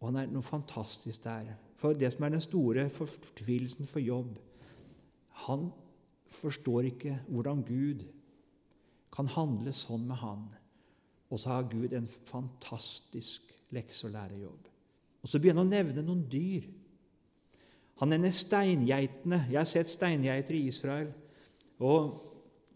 Og 0.00 0.08
han 0.08 0.20
er 0.20 0.30
noe 0.30 0.46
fantastisk 0.46 1.24
der. 1.24 1.54
For 1.80 1.96
det 1.96 2.12
som 2.12 2.26
er 2.26 2.34
den 2.34 2.44
store 2.44 2.86
fortvilelsen 2.92 3.88
for 3.88 4.02
jobb 4.02 4.38
Han 5.46 5.70
forstår 6.30 6.90
ikke 6.90 7.18
hvordan 7.28 7.62
Gud 7.66 8.04
kan 9.14 9.30
handle 9.30 9.72
sånn 9.74 10.06
med 10.08 10.20
han. 10.20 10.44
Og 11.30 11.40
så 11.40 11.54
har 11.54 11.70
Gud 11.70 11.94
en 11.94 12.08
fantastisk 12.08 13.50
lekse- 13.74 14.06
og 14.06 14.14
lærejobb. 14.14 14.68
Og 15.22 15.28
Så 15.28 15.38
begynner 15.38 15.62
han 15.62 15.72
å 15.72 15.76
nevne 15.76 16.02
noen 16.02 16.24
dyr. 16.30 16.64
Han 18.00 18.08
nevner 18.08 18.32
steingeitene. 18.32 19.46
Jeg 19.50 19.58
har 19.58 19.68
sett 19.68 19.90
steingeiter 19.90 20.54
i 20.54 20.66
Israel. 20.68 21.12
og 21.78 22.20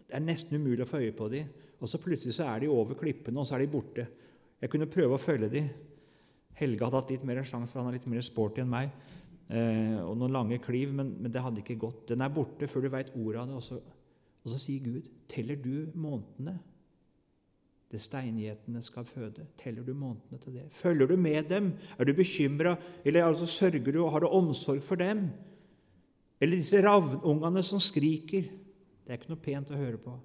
Det 0.07 0.17
er 0.17 0.21
nesten 0.21 0.61
umulig 0.61 0.85
å 0.85 0.89
få 0.89 1.01
øye 1.01 1.17
på 1.17 1.29
dem. 1.29 1.49
Og 1.81 1.89
så 1.89 1.99
plutselig 1.99 2.35
så 2.35 2.45
er 2.45 2.61
de 2.61 2.69
over 2.69 2.95
klippene, 2.95 3.41
og 3.41 3.47
så 3.47 3.55
er 3.55 3.59
de 3.59 3.73
borte. 3.73 4.07
Jeg 4.61 4.71
kunne 4.71 4.87
prøve 4.87 5.15
å 5.15 5.21
følge 5.21 5.49
dem. 5.51 5.69
Helge 6.55 6.85
hadde 6.85 6.97
hatt 6.97 7.11
litt 7.11 7.25
mer 7.25 7.43
sjanse, 7.43 7.73
for 7.73 7.83
han 7.83 7.89
er 7.89 7.99
litt 7.99 8.07
mer 8.07 8.21
sporty 8.21 8.61
enn 8.61 8.71
meg. 8.71 8.91
Eh, 9.51 9.99
og 10.01 10.17
noen 10.17 10.33
lange 10.33 10.59
kliv, 10.65 10.93
men, 10.97 11.15
men, 11.21 11.33
det 11.33 11.43
hadde 11.45 11.61
ikke 11.61 11.81
gått. 11.81 12.07
Den 12.09 12.25
er 12.25 12.33
borte 12.33 12.69
før 12.71 12.87
du 12.87 12.93
veit 12.95 13.13
ordet 13.17 13.43
av 13.43 13.51
det. 13.51 13.59
Og 13.59 13.67
så, 13.67 13.81
og 14.45 14.53
så 14.53 14.61
sier 14.61 14.85
Gud, 14.85 15.11
'Teller 15.29 15.61
du 15.61 15.91
månedene?' 15.95 16.59
det 17.95 18.01
steingjetene 18.03 18.81
skal 18.83 19.05
føde. 19.07 19.45
Teller 19.61 19.85
du 19.87 19.93
månedene 19.95 20.41
til 20.43 20.57
det? 20.57 20.65
Følger 20.75 21.07
du 21.07 21.17
med 21.17 21.45
dem? 21.47 21.73
Er 21.99 22.05
du 22.05 22.15
bekymra, 22.15 22.75
eller 23.05 23.25
altså 23.25 23.47
sørger 23.47 23.93
du 23.93 24.01
og 24.03 24.11
har 24.11 24.25
du 24.25 24.27
omsorg 24.27 24.83
for 24.83 24.99
dem? 24.99 25.29
Eller 26.41 26.57
disse 26.57 26.83
ravnungene 26.83 27.63
som 27.63 27.79
skriker? 27.79 28.49
Det 29.05 29.13
er 29.13 29.21
ikke 29.21 29.31
noe 29.31 29.45
pent 29.45 29.71
å 29.71 29.79
høre 29.79 30.01
på. 30.03 30.17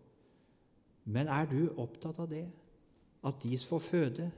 Men 1.05 1.29
er 1.29 1.45
du 1.51 1.69
opptatt 1.77 2.17
av 2.17 2.31
det? 2.31 2.47
At 3.21 3.37
de 3.43 3.57
får 3.57 3.85
føde? 3.85 4.31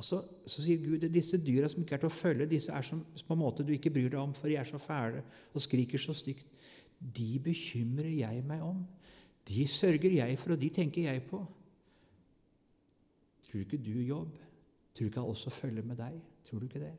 Og 0.00 0.04
så, 0.04 0.22
så, 0.48 0.62
sier 0.64 0.80
Gud 0.80 1.02
at 1.04 1.12
disse 1.12 1.36
dyra 1.44 1.68
som 1.68 1.82
ikke 1.82 1.98
er 1.98 2.00
til 2.00 2.08
å 2.08 2.14
følge, 2.14 2.46
disse 2.48 2.72
er 2.72 2.84
som 2.86 3.02
på 3.04 3.34
en 3.36 3.40
måte 3.42 3.66
du 3.68 3.74
ikke 3.74 3.92
bryr 3.92 4.08
deg 4.08 4.20
om, 4.22 4.30
for 4.32 4.48
de 4.48 4.56
er 4.56 4.64
så 4.64 4.80
fæle 4.80 5.20
og 5.52 5.60
skriker 5.60 6.00
så 6.00 6.14
stygt. 6.16 6.46
De 7.00 7.34
bekymrer 7.44 8.08
jeg 8.08 8.40
meg 8.48 8.64
om. 8.64 8.78
De 9.48 9.66
sørger 9.68 10.16
jeg 10.16 10.38
for, 10.40 10.54
og 10.54 10.62
de 10.62 10.70
tenker 10.72 11.04
jeg 11.04 11.26
på. 11.28 11.42
Tror 13.44 13.58
du 13.58 13.66
ikke 13.66 13.82
du 13.90 14.00
jobb? 14.06 14.40
Tror 14.94 15.04
du 15.04 15.10
ikke 15.10 15.20
jeg 15.20 15.34
også 15.34 15.52
følger 15.52 15.84
med 15.92 16.00
deg? 16.00 16.16
Tror 16.48 16.64
du 16.64 16.68
ikke 16.70 16.80
det? 16.86 16.96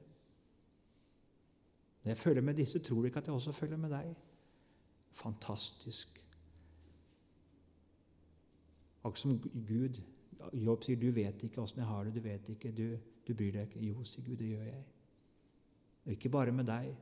Når 2.04 2.14
jeg 2.14 2.22
følger 2.22 2.46
med 2.46 2.62
disse, 2.62 2.80
tror 2.80 3.02
du 3.02 3.10
ikke 3.10 3.26
at 3.26 3.32
jeg 3.32 3.40
også 3.40 3.52
følger 3.64 3.82
med 3.82 3.90
deg? 3.98 4.14
Fantastisk. 5.24 6.22
Akkurat 9.02 9.26
som 9.26 9.40
Gud 9.42 10.04
Jobb 10.54 10.84
sier 10.84 10.98
'du 10.98 11.12
vet 11.12 11.44
ikke 11.44 11.62
åssen 11.62 11.80
jeg 11.80 11.88
har 11.88 12.04
det', 12.04 12.16
du 12.16 12.20
vet 12.20 12.50
ikke, 12.50 12.72
du, 12.72 12.98
du 13.28 13.34
bryr 13.34 13.52
deg 13.52 13.68
ikke. 13.68 13.86
Jo, 13.86 14.04
sier 14.04 14.26
Gud, 14.26 14.36
det 14.38 14.50
gjør 14.50 14.64
jeg. 14.64 14.84
Ikke 16.16 16.30
bare 16.30 16.52
med 16.52 16.66
deg. 16.66 16.96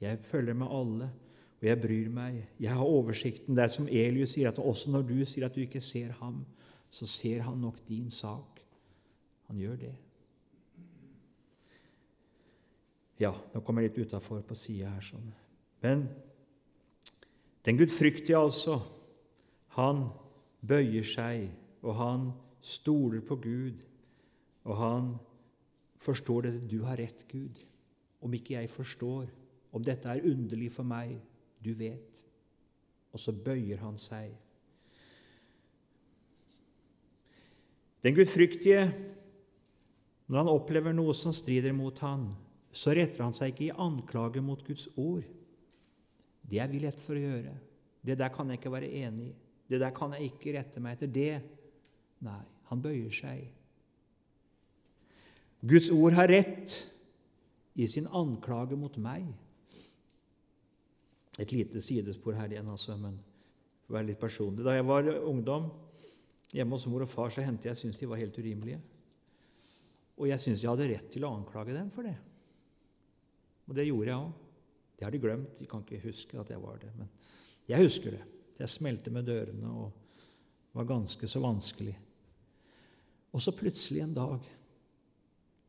Jeg 0.00 0.18
følger 0.18 0.54
med 0.54 0.66
alle. 0.70 1.10
Og 1.60 1.66
jeg 1.66 1.80
bryr 1.80 2.08
meg. 2.08 2.48
Jeg 2.60 2.74
har 2.74 2.84
oversikten. 2.84 3.56
Det 3.56 3.64
er 3.64 3.68
som 3.68 3.88
Elius 3.88 4.30
sier, 4.36 4.48
at 4.48 4.58
også 4.58 4.90
når 4.90 5.02
du 5.02 5.24
sier 5.26 5.46
at 5.46 5.54
du 5.54 5.60
ikke 5.60 5.80
ser 5.80 6.12
ham, 6.20 6.44
så 6.90 7.06
ser 7.06 7.42
han 7.42 7.58
nok 7.58 7.80
din 7.88 8.10
sak. 8.10 8.60
Han 9.48 9.58
gjør 9.58 9.76
det. 9.76 9.94
Ja, 13.18 13.32
nå 13.54 13.60
kommer 13.60 13.82
jeg 13.82 13.90
litt 13.90 14.06
utafor 14.06 14.44
på 14.46 14.54
sida 14.54 14.92
her. 14.94 15.02
sånn. 15.02 15.32
Men 15.82 16.06
den 17.66 17.78
gudfryktige, 17.78 18.38
altså, 18.38 18.78
han 19.74 20.06
bøyer 20.64 21.06
seg, 21.06 21.48
og 21.82 21.94
han 21.98 22.28
stoler 22.64 23.22
på 23.24 23.38
Gud, 23.42 23.82
og 24.66 24.76
han 24.76 25.10
forstår 26.02 26.48
dette. 26.48 26.66
Du 26.70 26.82
har 26.86 26.98
rett, 26.98 27.24
Gud. 27.30 27.60
Om 28.20 28.34
ikke 28.34 28.56
jeg 28.56 28.70
forstår, 28.72 29.28
om 29.72 29.84
dette 29.84 30.10
er 30.10 30.26
underlig 30.26 30.72
for 30.74 30.86
meg, 30.86 31.16
du 31.62 31.72
vet. 31.78 32.22
Og 33.14 33.22
så 33.22 33.32
bøyer 33.32 33.80
han 33.82 33.98
seg. 34.00 34.34
Den 38.04 38.14
gudfryktige, 38.14 38.84
når 40.28 40.42
han 40.42 40.52
opplever 40.52 40.94
noe 40.94 41.14
som 41.16 41.34
strider 41.34 41.74
mot 41.74 41.98
han, 42.04 42.30
så 42.70 42.92
retter 42.94 43.24
han 43.24 43.34
seg 43.34 43.54
ikke 43.54 43.68
i 43.70 43.74
anklage 43.74 44.42
mot 44.44 44.60
Guds 44.66 44.86
ord. 44.94 45.24
Det 46.48 46.60
er 46.62 46.70
vi 46.70 46.82
lett 46.82 47.00
for 47.00 47.18
å 47.18 47.22
gjøre. 47.22 47.54
Det 48.04 48.16
der 48.18 48.30
kan 48.32 48.50
jeg 48.50 48.60
ikke 48.60 48.72
være 48.72 48.92
enig 49.02 49.32
i. 49.32 49.36
Det 49.68 49.80
der 49.80 49.92
kan 49.94 50.14
jeg 50.16 50.32
ikke 50.32 50.54
rette 50.56 50.82
meg 50.82 50.96
etter. 50.96 51.12
Det 51.12 51.30
Nei, 52.24 52.40
han 52.66 52.80
bøyer 52.82 53.12
seg. 53.14 53.44
Guds 55.68 55.90
ord 55.94 56.16
har 56.18 56.30
rett 56.30 56.74
i 57.78 57.86
sin 57.90 58.08
anklage 58.10 58.78
mot 58.78 58.96
meg. 59.02 59.28
Et 61.38 61.52
lite 61.54 61.82
sidespor 61.82 62.34
her 62.34 62.50
igjen, 62.50 62.70
altså, 62.70 62.96
men 62.98 63.20
være 63.90 64.10
litt 64.10 64.20
personlig. 64.20 64.64
Da 64.66 64.74
jeg 64.74 64.86
var 64.86 65.06
ungdom 65.22 65.68
hjemme 66.54 66.74
hos 66.74 66.86
mor 66.90 67.04
og 67.06 67.12
far, 67.12 67.30
så 67.30 67.44
hendte 67.46 67.70
jeg 67.70 67.78
syntes 67.78 68.00
de 68.00 68.08
var 68.10 68.18
helt 68.18 68.38
urimelige. 68.38 68.80
Og 70.18 70.26
jeg 70.32 70.42
syntes 70.42 70.64
jeg 70.64 70.72
hadde 70.72 70.90
rett 70.90 71.12
til 71.14 71.26
å 71.26 71.32
anklage 71.36 71.76
dem 71.76 71.92
for 71.94 72.06
det. 72.06 72.16
Og 73.68 73.78
det 73.78 73.86
gjorde 73.86 74.10
jeg 74.10 74.18
òg. 74.18 74.34
Det 74.98 75.06
har 75.06 75.14
de 75.14 75.22
glemt. 75.22 75.54
De 75.60 75.68
kan 75.70 75.84
ikke 75.84 76.02
huske 76.08 76.40
at 76.40 76.50
jeg 76.50 76.58
var 76.62 76.80
det. 76.82 76.90
Men 76.98 77.10
jeg 77.70 77.86
husker 77.86 78.16
det. 78.16 78.24
Jeg 78.58 78.72
smelte 78.72 79.12
med 79.14 79.26
dørene 79.28 79.70
og 79.70 80.74
var 80.74 80.88
ganske 80.88 81.28
så 81.30 81.40
vanskelig. 81.42 81.94
Og 83.32 83.42
så 83.42 83.54
plutselig 83.54 84.02
en 84.02 84.14
dag 84.16 84.46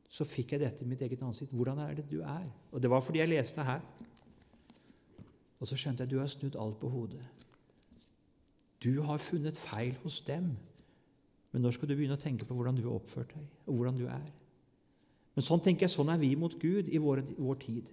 så 0.09 0.25
fikk 0.25 0.55
jeg 0.55 0.63
dette 0.63 0.85
i 0.85 0.89
mitt 0.89 1.01
eget 1.05 1.21
ansikt. 1.21 1.53
Hvordan 1.53 1.81
er 1.83 1.99
det 1.99 2.07
du 2.09 2.21
er? 2.21 2.47
Og 2.71 2.81
det 2.81 2.89
var 2.89 3.03
fordi 3.05 3.21
jeg 3.21 3.29
leste 3.29 3.63
her. 3.63 3.83
Og 5.59 5.67
så 5.67 5.77
skjønte 5.77 6.01
jeg 6.01 6.09
at 6.09 6.13
du 6.13 6.19
har 6.21 6.31
snudd 6.31 6.57
alt 6.57 6.79
på 6.81 6.89
hodet. 6.89 7.21
Du 8.83 9.01
har 9.05 9.21
funnet 9.21 9.57
feil 9.59 9.93
hos 10.03 10.21
dem. 10.25 10.53
Men 11.51 11.65
nå 11.65 11.71
skal 11.73 11.89
du 11.89 11.95
begynne 11.97 12.17
å 12.17 12.21
tenke 12.21 12.45
på 12.45 12.55
hvordan 12.55 12.77
du 12.77 12.85
har 12.85 12.97
oppført 12.99 13.31
deg, 13.33 13.45
og 13.65 13.79
hvordan 13.79 13.97
du 13.97 14.05
er. 14.05 14.27
Men 15.35 15.45
sånn 15.45 15.61
tenker 15.65 15.87
jeg, 15.87 15.93
sånn 15.95 16.11
er 16.13 16.19
vi 16.21 16.29
mot 16.37 16.53
Gud 16.61 16.89
i 16.91 17.01
vår, 17.01 17.23
vår 17.37 17.57
tid. 17.63 17.89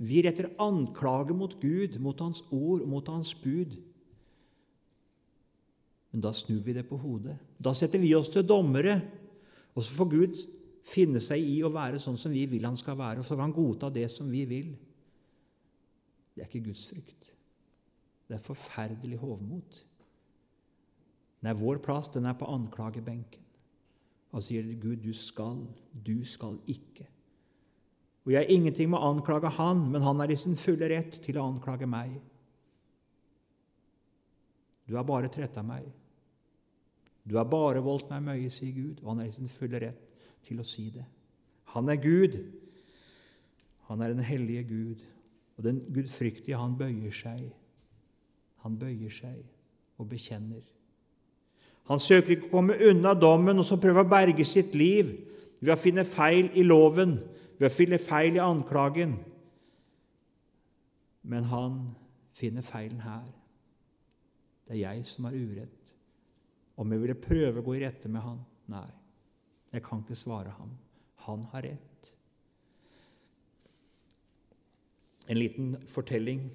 Vi 0.00 0.22
retter 0.24 0.50
anklage 0.62 1.36
mot 1.36 1.54
Gud, 1.60 1.98
mot 2.02 2.18
Hans 2.24 2.42
ord, 2.50 2.86
mot 2.88 3.06
Hans 3.12 3.30
bud. 3.36 3.76
Men 6.10 6.24
da 6.24 6.32
snur 6.34 6.62
vi 6.66 6.74
det 6.74 6.86
på 6.88 6.98
hodet. 6.98 7.36
Da 7.58 7.74
setter 7.76 8.02
vi 8.02 8.14
oss 8.18 8.32
til 8.32 8.46
dommere, 8.46 8.96
og 9.74 9.84
så 9.86 9.94
får 9.94 10.08
Gud 10.10 10.40
finne 10.90 11.20
seg 11.22 11.44
i 11.46 11.60
å 11.62 11.70
være 11.72 12.00
sånn 12.02 12.18
som 12.18 12.32
vi 12.34 12.46
vil 12.50 12.66
han 12.66 12.78
skal 12.78 12.98
være, 12.98 13.20
og 13.20 13.26
så 13.26 13.36
får 13.36 13.44
han 13.44 13.54
godta 13.54 13.92
det 13.94 14.08
som 14.12 14.30
vi 14.30 14.42
vil. 14.48 14.72
Det 16.34 16.42
er 16.42 16.50
ikke 16.50 16.66
Guds 16.70 16.86
frykt. 16.90 17.30
Det 18.26 18.38
er 18.38 18.42
forferdelig 18.42 19.20
hovmot. 19.20 19.84
Nei, 21.44 21.54
vår 21.56 21.80
plass 21.84 22.10
den 22.14 22.28
er 22.28 22.36
på 22.38 22.48
anklagebenken. 22.50 23.46
Og 24.30 24.44
sier 24.46 24.66
Gud, 24.78 25.00
du 25.02 25.14
skal, 25.16 25.64
du 25.90 26.20
skal 26.28 26.58
ikke. 26.70 27.06
Og 28.26 28.34
jeg 28.34 28.44
har 28.44 28.52
ingenting 28.52 28.90
med 28.92 29.00
å 29.00 29.10
anklage 29.14 29.50
han, 29.56 29.80
men 29.90 30.04
han 30.06 30.20
er 30.22 30.30
i 30.30 30.38
sin 30.38 30.58
fulle 30.58 30.90
rett 30.92 31.16
til 31.24 31.40
å 31.40 31.46
anklage 31.50 31.88
meg. 31.90 32.12
Du 34.86 34.94
har 34.98 35.06
bare 35.08 35.30
tretta 35.32 35.64
meg. 35.66 35.88
Du 37.28 37.36
har 37.36 37.48
bare 37.48 37.82
voldt 37.84 38.10
meg 38.10 38.24
møye, 38.24 38.50
sier 38.52 38.72
Gud, 38.74 39.02
og 39.02 39.12
han 39.12 39.22
er 39.22 39.30
i 39.30 39.34
sin 39.34 39.50
fulle 39.50 39.80
rett 39.82 40.26
til 40.46 40.60
å 40.60 40.66
si 40.66 40.88
det. 40.94 41.04
Han 41.74 41.88
er 41.92 42.00
Gud. 42.00 42.38
Han 43.90 44.02
er 44.02 44.14
den 44.14 44.24
hellige 44.24 44.64
Gud. 44.64 45.06
Og 45.58 45.64
den 45.64 45.80
gudfryktige, 45.94 46.56
han 46.56 46.78
bøyer 46.78 47.14
seg. 47.14 47.50
Han 48.64 48.78
bøyer 48.80 49.12
seg 49.12 49.42
og 50.00 50.08
bekjenner. 50.08 50.62
Han 51.90 52.00
søker 52.00 52.36
ikke 52.36 52.48
å 52.48 52.54
komme 52.54 52.78
unna 52.86 53.12
dommen 53.18 53.58
og 53.58 53.66
så 53.66 53.76
prøve 53.80 54.04
å 54.04 54.08
berge 54.08 54.44
sitt 54.46 54.76
liv 54.78 55.10
ved 55.60 55.74
å 55.74 55.80
finne 55.80 56.06
feil 56.08 56.48
i 56.56 56.64
loven, 56.64 57.18
ved 57.58 57.68
å 57.68 57.74
finne 57.74 57.98
feil 58.00 58.38
i 58.38 58.42
anklagen. 58.44 59.16
Men 61.22 61.48
han 61.50 61.80
finner 62.32 62.64
feilen 62.64 63.02
her. 63.04 63.26
Det 64.68 64.78
er 64.78 64.84
jeg 64.84 65.04
som 65.08 65.26
har 65.28 65.36
urett. 65.36 65.79
Om 66.80 66.94
jeg 66.94 67.02
ville 67.02 67.18
prøve 67.20 67.60
å 67.60 67.66
gå 67.66 67.76
i 67.76 67.82
rette 67.84 68.08
med 68.08 68.24
han? 68.24 68.40
Nei, 68.72 68.88
jeg 69.74 69.84
kan 69.84 70.00
ikke 70.00 70.16
svare 70.16 70.54
ham. 70.56 70.72
Han 71.26 71.44
har 71.52 71.66
rett. 71.68 72.14
En 75.30 75.38
liten 75.38 75.74
fortelling. 75.90 76.48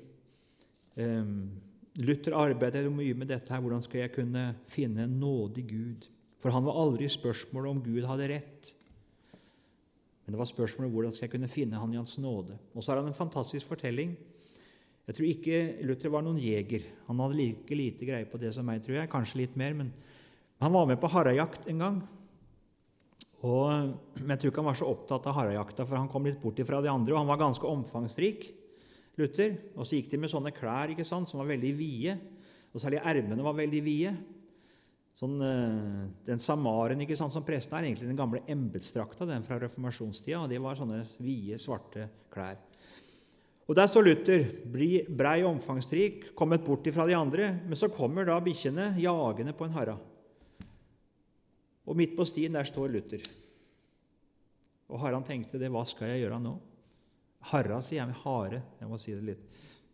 Um, 0.97 1.61
Luther 2.01 2.33
arbeidet 2.35 2.89
mye 2.91 3.13
med 3.15 3.29
dette. 3.31 3.53
her, 3.53 3.61
Hvordan 3.61 3.83
skal 3.85 4.01
jeg 4.01 4.15
kunne 4.17 4.55
finne 4.67 5.05
en 5.05 5.19
nådig 5.19 5.67
Gud? 5.69 6.09
For 6.41 6.51
han 6.51 6.65
var 6.65 6.75
aldri 6.81 7.07
spørsmålet 7.09 7.71
om 7.71 7.83
Gud 7.85 8.03
hadde 8.09 8.27
rett. 8.33 8.73
Men 10.25 10.33
det 10.33 10.41
var 10.41 10.49
spørsmålet 10.49 10.91
hvordan 10.91 11.13
skal 11.13 11.27
jeg 11.27 11.35
kunne 11.35 11.51
finne 11.51 11.79
han 11.79 11.93
i 11.93 11.99
Hans 12.01 12.17
nåde. 12.17 12.57
Og 12.73 12.83
så 12.83 12.91
har 12.91 12.99
han 12.99 13.11
en 13.11 13.17
fantastisk 13.17 13.69
fortelling. 13.69 14.15
Jeg 15.05 15.15
tror 15.15 15.29
ikke 15.29 15.57
Luther 15.85 16.09
var 16.09 16.25
noen 16.25 16.41
jeger. 16.41 16.87
Han 17.05 17.21
hadde 17.21 17.37
like 17.37 17.77
lite 17.77 18.07
greie 18.09 18.25
på 18.25 18.41
det 18.41 18.51
som 18.55 18.65
meg, 18.65 18.81
tror 18.83 18.97
jeg. 18.97 19.11
Kanskje 19.11 19.43
litt 19.43 19.55
mer. 19.55 19.77
Men 19.77 19.93
han 20.63 20.75
var 20.75 20.85
med 20.89 20.99
på 21.01 21.11
harejakt 21.11 21.67
en 21.71 21.81
gang. 21.83 22.03
Og, 23.45 23.95
men 24.21 24.33
jeg 24.33 24.41
tror 24.41 24.51
ikke 24.51 24.63
han 24.63 24.69
var 24.71 24.77
så 24.79 24.87
opptatt 24.89 25.27
av 25.29 25.35
harajakta, 25.37 25.85
for 25.85 25.99
han 25.99 26.09
kom 26.09 26.25
litt 26.25 26.39
bort 26.41 26.59
ifra 26.61 26.79
de 26.81 26.89
andre, 26.89 27.13
og 27.13 27.21
han 27.21 27.29
var 27.29 27.41
ganske 27.43 27.67
omfangsrik. 27.69 28.47
Luther. 29.19 29.53
Og 29.75 29.87
så 29.87 29.99
gikk 29.99 30.09
de 30.11 30.19
med 30.21 30.31
sånne 30.31 30.53
klær 30.55 30.91
ikke 30.91 31.07
sant, 31.07 31.29
som 31.29 31.41
var 31.41 31.51
veldig 31.53 31.73
vide. 31.77 32.17
Og 32.73 32.81
særlig 32.83 33.03
ermene 33.07 33.45
var 33.45 33.57
veldig 33.57 33.81
vide. 33.85 34.15
Sånn, 35.15 35.35
eh, 35.39 36.07
den 36.27 36.41
samaren 36.43 36.99
ikke 37.05 37.15
sant, 37.15 37.31
som 37.31 37.45
presten 37.47 37.77
er, 37.77 37.87
egentlig 37.87 38.09
den 38.09 38.19
gamle 38.19 38.41
embetsdrakta 38.51 39.27
den 39.29 39.45
fra 39.47 39.59
reformasjonstida. 39.61 40.41
og 40.41 40.49
Det 40.51 40.59
var 40.59 40.75
sånne 40.75 41.05
vide, 41.23 41.59
svarte 41.61 42.09
klær. 42.33 42.57
Og 43.65 43.75
Der 43.75 43.87
står 43.87 44.03
Luther, 44.03 44.43
brei 44.67 45.43
og 45.43 45.55
omfangsrik, 45.55 46.35
kommet 46.35 46.65
bort 46.65 46.85
ifra 46.85 47.07
de 47.07 47.15
andre. 47.15 47.61
Men 47.65 47.75
så 47.75 47.89
kommer 47.89 48.25
da 48.25 48.39
bikkjene 48.39 48.99
jagende 48.99 49.55
på 49.55 49.65
en 49.65 49.73
hara. 49.73 49.97
Og 51.95 51.99
midt 52.01 52.17
på 52.17 52.25
stien 52.27 52.51
der 52.51 52.67
står 52.67 52.89
Luther. 52.91 53.21
Og 54.91 54.99
Harald 54.99 55.23
tenkte 55.29 55.61
det, 55.61 55.69
hva 55.71 55.85
skal 55.87 56.09
jeg 56.11 56.25
gjøre 56.25 56.41
nå? 56.43 56.57
Harra 57.53 57.77
sier 57.79 58.01
jeg 58.01 58.09
med 58.09 58.17
hare. 58.19 58.59
Jeg 58.81 58.89
må 58.89 58.99
si 58.99 59.13
det 59.15 59.23
litt. 59.23 59.45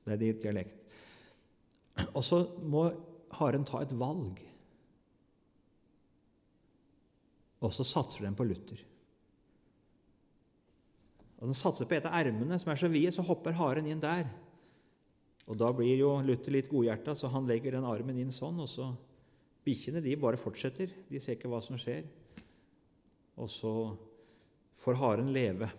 Det 0.01 0.15
er 0.15 0.23
litt 0.23 0.39
dialekt. 0.41 0.95
Og 2.17 2.23
så 2.25 2.39
må 2.65 2.87
haren 3.37 3.67
ta 3.69 3.83
et 3.85 3.93
valg. 3.93 4.41
Og 7.61 7.75
så 7.77 7.85
satser 7.85 8.25
den 8.25 8.39
på 8.39 8.49
Luther. 8.49 8.81
Og 11.37 11.51
Den 11.51 11.57
satser 11.61 11.85
på 11.85 11.99
et 11.99 12.09
av 12.09 12.17
ermene 12.17 12.57
som 12.57 12.73
er 12.73 12.81
så 12.81 12.89
vide, 12.89 13.13
så 13.13 13.27
hopper 13.29 13.53
haren 13.61 13.85
inn 13.85 14.01
der. 14.01 14.25
Og 15.45 15.53
Da 15.61 15.69
blir 15.69 16.01
jo 16.01 16.15
Luther 16.25 16.57
litt 16.57 16.73
godhjerta, 16.73 17.13
så 17.13 17.29
han 17.29 17.45
legger 17.45 17.77
den 17.77 17.85
armen 17.85 18.17
inn 18.17 18.33
sånn. 18.33 18.57
og 18.57 18.69
så 18.73 18.89
Bikkjene 19.65 20.01
de 20.01 20.17
bare 20.17 20.39
fortsetter. 20.41 20.93
De 21.09 21.21
ser 21.21 21.37
ikke 21.37 21.51
hva 21.51 21.61
som 21.63 21.77
skjer. 21.79 22.07
Og 23.37 23.49
så 23.49 23.73
får 24.81 24.99
haren 25.01 25.31
leve. 25.33 25.69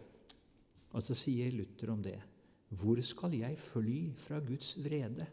Og 0.92 1.02
så 1.02 1.16
sier 1.16 1.54
Luther 1.54 1.90
om 1.92 2.02
det 2.04 2.18
Hvor 2.72 3.00
skal 3.04 3.34
jeg 3.36 3.58
fly 3.58 4.12
fra 4.16 4.40
Guds 4.40 4.76
vrede? 4.84 5.26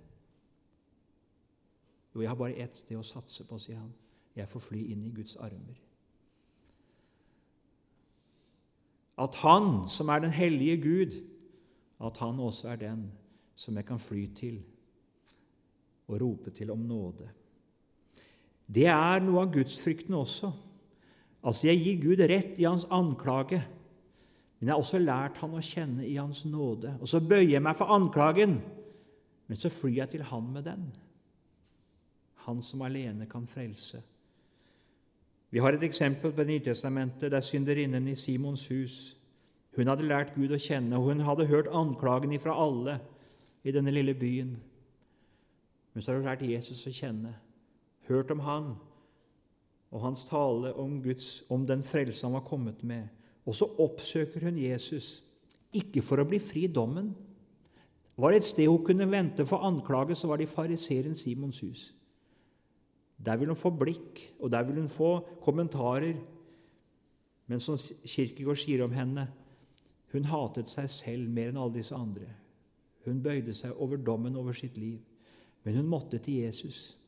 Jo, 2.15 2.21
jeg 2.21 2.29
har 2.29 2.39
bare 2.39 2.57
ett 2.57 2.75
sted 2.75 2.97
å 2.97 3.05
satse 3.05 3.45
på, 3.45 3.59
sier 3.61 3.77
han. 3.77 3.93
Jeg 4.35 4.49
får 4.49 4.63
fly 4.65 4.81
inn 4.93 5.05
i 5.05 5.13
Guds 5.13 5.35
armer. 5.37 5.77
At 9.19 9.35
Han, 9.43 9.87
som 9.91 10.09
er 10.09 10.23
den 10.23 10.31
hellige 10.31 10.77
Gud, 10.81 11.17
at 11.99 12.17
Han 12.17 12.39
også 12.39 12.69
er 12.71 12.81
den 12.81 13.11
som 13.55 13.75
jeg 13.75 13.85
kan 13.85 13.99
fly 13.99 14.25
til 14.35 14.61
og 16.07 16.21
rope 16.21 16.51
til 16.55 16.71
om 16.71 16.79
nåde. 16.79 17.27
Det 18.69 18.85
er 18.91 19.23
noe 19.25 19.43
av 19.43 19.53
gudsfrykten 19.53 20.13
også. 20.13 20.51
Altså, 21.41 21.67
jeg 21.67 21.81
gir 21.81 22.01
Gud 22.03 22.23
rett 22.29 22.59
i 22.59 22.67
hans 22.67 22.85
anklage. 22.93 23.63
Men 24.59 24.67
jeg 24.67 24.75
har 24.75 24.83
også 24.83 24.99
lært 24.99 25.37
han 25.39 25.55
å 25.55 25.63
kjenne 25.63 26.03
i 26.03 26.17
Hans 26.19 26.43
nåde. 26.45 26.97
Og 26.99 27.07
så 27.07 27.21
bøyer 27.23 27.55
jeg 27.55 27.63
meg 27.63 27.77
for 27.79 27.91
anklagen, 27.95 28.57
men 29.47 29.59
så 29.59 29.71
flyr 29.71 30.01
jeg 30.01 30.11
til 30.13 30.25
Han 30.27 30.49
med 30.53 30.67
den. 30.67 30.89
Han 32.45 32.59
som 32.61 32.83
alene 32.83 33.27
kan 33.29 33.47
frelse. 33.47 34.01
Vi 35.49 35.63
har 35.63 35.73
et 35.73 35.83
eksempel 35.83 36.33
på 36.35 36.43
Nytestamentet 36.45 37.31
der 37.31 37.41
synderinnen 37.41 38.07
i 38.07 38.15
Simons 38.15 38.67
hus 38.67 39.15
Hun 39.75 39.87
hadde 39.87 40.03
lært 40.03 40.33
Gud 40.35 40.51
å 40.51 40.57
kjenne, 40.59 40.97
og 40.97 41.05
hun 41.07 41.21
hadde 41.23 41.45
hørt 41.47 41.67
anklagen 41.71 42.31
ifra 42.33 42.55
alle 42.57 42.97
i 43.63 43.71
denne 43.71 43.93
lille 43.93 44.15
byen. 44.17 44.55
Men 45.93 46.03
så 46.03 46.11
har 46.11 46.17
hun 46.19 46.25
lært 46.25 46.41
Jesus 46.41 46.81
å 46.89 46.91
kjenne, 46.91 47.35
hørt 48.09 48.31
om 48.33 48.41
Han 48.43 48.73
og 49.91 50.03
hans 50.03 50.25
tale 50.29 50.73
om, 50.77 50.99
Guds, 51.03 51.43
om 51.49 51.65
den 51.67 51.83
frelse 51.83 52.25
han 52.25 52.35
var 52.37 52.45
kommet 52.45 52.83
med. 52.83 53.07
Og 53.45 53.55
så 53.55 53.65
oppsøker 53.81 54.43
hun 54.45 54.59
Jesus, 54.61 55.23
ikke 55.73 56.03
for 56.05 56.21
å 56.21 56.27
bli 56.29 56.39
fri 56.41 56.67
dommen. 56.69 57.13
Var 58.19 58.33
det 58.33 58.41
et 58.41 58.49
sted 58.49 58.69
hun 58.69 58.83
kunne 58.85 59.09
vente 59.09 59.45
for 59.49 59.65
anklage, 59.65 60.17
så 60.17 60.29
var 60.29 60.37
det 60.37 60.49
i 60.49 60.51
fariseeren 60.51 61.15
Simons 61.17 61.61
hus. 61.65 61.87
Der 63.17 63.39
vil 63.39 63.49
hun 63.51 63.59
få 63.59 63.71
blikk, 63.73 64.21
og 64.39 64.51
der 64.51 64.63
vil 64.67 64.81
hun 64.81 64.91
få 64.91 65.19
kommentarer. 65.43 66.19
Men 67.49 67.59
som 67.59 67.77
Kirkegård 68.05 68.61
sier 68.61 68.83
om 68.85 68.93
henne, 68.93 69.25
hun 70.13 70.29
hatet 70.29 70.69
seg 70.69 70.89
selv 70.89 71.33
mer 71.33 71.49
enn 71.49 71.57
alle 71.57 71.79
disse 71.79 71.97
andre. 71.97 72.29
Hun 73.05 73.21
bøyde 73.23 73.53
seg 73.57 73.77
over 73.81 73.97
dommen 73.97 74.37
over 74.37 74.53
sitt 74.53 74.77
liv, 74.77 74.99
men 75.63 75.81
hun 75.81 75.89
måtte 75.89 76.21
til 76.21 76.43
Jesus. 76.43 76.98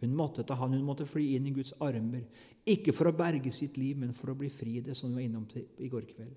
Hun 0.00 0.16
måtte 0.16 0.44
ta 0.44 0.54
han, 0.60 0.74
hun 0.76 0.84
måtte 0.84 1.06
fly 1.08 1.24
inn 1.36 1.46
i 1.48 1.54
Guds 1.56 1.72
armer. 1.80 2.26
Ikke 2.68 2.92
for 2.92 3.08
å 3.08 3.16
berge 3.16 3.52
sitt 3.54 3.78
liv, 3.80 3.96
men 4.02 4.12
for 4.16 4.32
å 4.32 4.38
bli 4.38 4.50
fri 4.52 4.80
det, 4.84 4.96
som 4.96 5.08
hun 5.08 5.16
var 5.16 5.24
innom 5.24 5.46
i 5.56 5.88
går 5.88 6.04
kveld. 6.10 6.34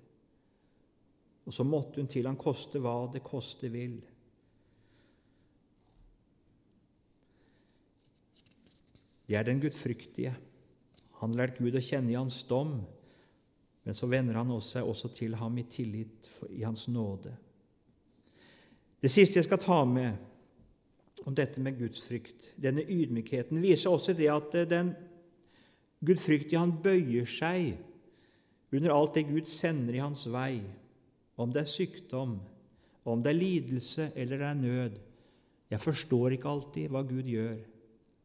Og 1.44 1.54
så 1.54 1.66
måtte 1.66 2.00
hun 2.00 2.08
til 2.08 2.28
han 2.28 2.38
koste 2.40 2.80
hva 2.80 2.94
det 3.12 3.24
koste 3.26 3.68
vil. 3.72 3.98
Det 9.28 9.36
er 9.38 9.44
den 9.46 9.60
gudfryktige. 9.62 10.32
Han 11.20 11.36
lærte 11.36 11.62
Gud 11.62 11.76
å 11.76 11.84
kjenne 11.84 12.10
i 12.10 12.18
hans 12.18 12.40
dom, 12.48 12.80
men 13.84 13.96
så 13.96 14.08
vender 14.08 14.38
han 14.40 14.50
seg 14.64 14.88
også 14.88 15.12
til 15.14 15.36
ham 15.36 15.58
i 15.60 15.66
tillit 15.68 16.30
i 16.48 16.64
hans 16.64 16.86
nåde. 16.88 17.34
Det 19.00 19.10
siste 19.12 19.38
jeg 19.38 19.46
skal 19.46 19.60
ta 19.62 19.78
med 19.88 20.16
om 21.26 21.34
dette 21.36 21.60
med 21.60 21.78
Guds 21.78 22.00
frykt. 22.00 22.52
denne 22.56 22.82
ydmykheten, 22.82 23.60
viser 23.62 23.90
også 23.90 24.12
det 24.12 24.28
at 24.32 24.52
den 24.70 24.94
gudfryktige 26.00 26.58
han 26.58 26.78
bøyer 26.82 27.28
seg 27.28 27.76
under 28.72 28.94
alt 28.94 29.14
det 29.14 29.26
Gud 29.28 29.48
sender 29.50 29.94
i 29.94 30.02
hans 30.02 30.26
vei, 30.30 30.62
om 31.36 31.52
det 31.52 31.64
er 31.64 31.72
sykdom, 31.72 32.38
om 33.04 33.22
det 33.22 33.32
er 33.32 33.40
lidelse 33.40 34.10
eller 34.14 34.38
det 34.38 34.46
er 34.46 34.60
nød. 34.60 34.98
Jeg 35.70 35.80
forstår 35.80 36.36
ikke 36.36 36.48
alltid 36.48 36.90
hva 36.90 37.02
Gud 37.06 37.26
gjør, 37.26 37.58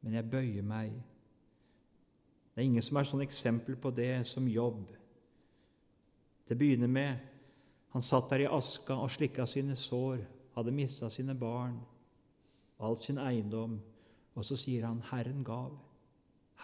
men 0.02 0.18
jeg 0.18 0.30
bøyer 0.30 0.66
meg. 0.66 0.94
Det 2.54 2.62
er 2.62 2.70
ingen 2.70 2.86
som 2.86 2.98
er 3.00 3.08
sånn 3.10 3.26
eksempel 3.26 3.76
på 3.76 3.92
det 3.92 4.26
som 4.30 4.48
jobb. 4.48 4.86
Det 6.46 6.58
begynner 6.58 6.92
med 6.92 7.32
han 7.96 8.04
satt 8.04 8.28
der 8.30 8.44
i 8.44 8.48
aska 8.52 8.98
og 9.00 9.12
slikka 9.12 9.46
sine 9.48 9.78
sår 9.80 10.20
hadde 10.56 10.72
mista 10.76 11.08
sine 11.10 11.32
barn, 11.36 11.78
all 12.80 12.98
sin 13.00 13.18
eiendom, 13.18 13.80
og 14.36 14.46
så 14.46 14.56
sier 14.60 14.86
han 14.86 15.02
'Herren 15.02 15.44
gav, 15.44 15.78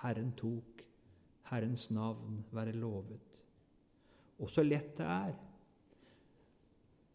Herren 0.02 0.34
tok, 0.38 0.84
Herrens 1.52 1.92
navn 1.92 2.46
være 2.52 2.72
lovet'. 2.72 3.42
Og 4.40 4.50
så 4.50 4.64
lett 4.64 4.98
det 4.98 5.06
er 5.06 5.34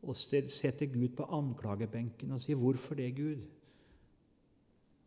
å 0.03 0.15
sette 0.15 0.87
Gud 0.87 1.17
på 1.17 1.25
anklagebenken 1.25 2.33
og 2.33 2.41
si 2.41 2.55
'Hvorfor 2.55 2.95
det, 2.95 3.17
Gud?' 3.17 3.47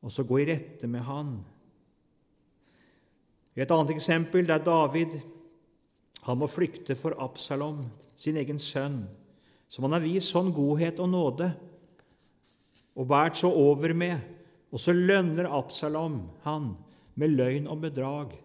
Og 0.01 0.11
så 0.11 0.23
gå 0.23 0.37
i 0.37 0.45
rette 0.45 0.87
med 0.87 1.01
Han. 1.01 1.45
Et 3.55 3.71
annet 3.71 3.89
eksempel 3.89 4.47
det 4.47 4.55
er 4.55 4.63
David. 4.63 5.19
Han 6.23 6.37
må 6.37 6.47
flykte 6.47 6.95
for 6.95 7.15
Absalom, 7.19 7.85
sin 8.15 8.37
egen 8.37 8.59
sønn 8.59 9.07
som 9.69 9.85
han 9.85 9.93
har 9.93 10.03
vist 10.03 10.33
sånn 10.33 10.49
godhet 10.53 10.99
og 10.99 11.11
nåde 11.11 11.51
og 12.99 13.07
båret 13.07 13.39
så 13.39 13.47
over 13.47 13.93
med, 13.95 14.19
og 14.69 14.81
så 14.83 14.93
lønner 14.93 15.47
Absalom 15.47 16.19
han 16.43 16.73
med 17.19 17.31
løgn 17.31 17.69
og 17.71 17.79
bedrag. 17.85 18.35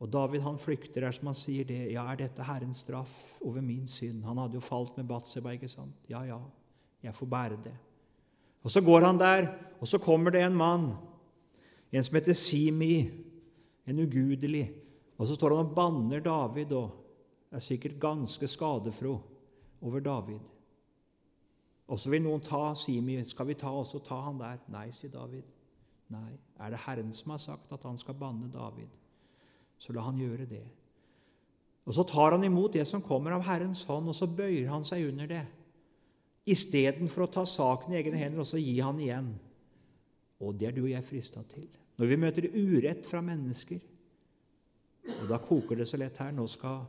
Og 0.00 0.08
David 0.08 0.40
han 0.40 0.56
flykter 0.58 1.04
der 1.04 1.12
som 1.12 1.28
han 1.28 1.36
sier 1.36 1.66
det. 1.68 1.82
Ja, 1.92 2.06
er 2.08 2.22
dette 2.22 2.44
Herrens 2.44 2.80
straff 2.86 3.12
over 3.44 3.60
min 3.60 3.84
synd? 3.88 4.24
Han 4.24 4.40
hadde 4.40 4.56
jo 4.56 4.64
falt 4.64 4.96
med 4.96 5.08
Batseba, 5.10 5.52
ikke 5.52 5.68
sant? 5.68 5.96
Ja, 6.08 6.22
ja, 6.24 6.38
jeg 7.04 7.14
får 7.14 7.28
bære 7.28 7.58
det. 7.66 7.74
Og 8.64 8.72
så 8.72 8.80
går 8.84 9.04
han 9.04 9.20
der, 9.20 9.50
og 9.80 9.88
så 9.88 10.00
kommer 10.00 10.32
det 10.32 10.42
en 10.44 10.56
mann, 10.56 10.94
en 11.92 12.04
som 12.04 12.16
heter 12.16 12.36
Simi, 12.36 13.10
en 13.88 14.00
ugudelig. 14.00 14.70
Og 15.20 15.28
så 15.28 15.36
står 15.36 15.56
han 15.56 15.68
og 15.68 15.76
banner 15.76 16.24
David 16.24 16.72
og 16.76 17.52
er 17.52 17.60
sikkert 17.64 18.00
ganske 18.00 18.48
skadefro 18.48 19.18
over 19.82 20.00
David. 20.00 20.40
Og 21.90 21.98
så 21.98 22.10
vil 22.12 22.22
noen 22.22 22.42
ta 22.44 22.70
Simi. 22.78 23.18
Skal 23.26 23.48
vi 23.48 23.58
ta 23.58 23.70
også 23.74 23.98
ta 24.06 24.20
han 24.28 24.38
der? 24.38 24.60
Nei, 24.70 24.86
sier 24.94 25.10
David. 25.12 25.46
Nei. 26.14 26.30
Er 26.62 26.74
det 26.74 26.82
Herren 26.84 27.10
som 27.14 27.34
har 27.34 27.42
sagt 27.42 27.72
at 27.74 27.86
han 27.86 27.98
skal 27.98 28.18
banne 28.18 28.50
David, 28.52 28.90
så 29.80 29.94
la 29.94 30.04
han 30.04 30.18
gjøre 30.20 30.46
det. 30.50 30.66
Og 31.88 31.94
Så 31.96 32.04
tar 32.06 32.36
han 32.36 32.44
imot 32.44 32.74
det 32.76 32.84
som 32.86 33.02
kommer 33.02 33.34
av 33.34 33.42
Herrens 33.46 33.82
hånd, 33.88 34.10
og 34.10 34.14
så 34.14 34.28
bøyer 34.28 34.68
han 34.70 34.84
seg 34.86 35.08
under 35.08 35.26
det. 35.26 35.44
Istedenfor 36.46 37.24
å 37.24 37.32
ta 37.32 37.44
saken 37.46 37.94
i 37.94 37.98
egne 37.98 38.20
hender 38.20 38.42
og 38.44 38.46
så 38.46 38.60
gi 38.60 38.76
han 38.78 39.00
igjen. 39.00 39.32
Og 40.40 40.54
det 40.58 40.68
er 40.68 40.76
du 40.76 40.84
og 40.84 40.92
jeg 40.92 41.06
frista 41.06 41.42
til. 41.50 41.66
Når 41.98 42.10
vi 42.10 42.18
møter 42.20 42.46
urett 42.54 43.08
fra 43.08 43.20
mennesker, 43.24 43.80
og 45.16 45.26
da 45.30 45.40
koker 45.42 45.80
det 45.80 45.88
så 45.88 45.98
lett 45.98 46.18
her 46.20 46.32
Nå 46.36 46.44
skal 46.50 46.84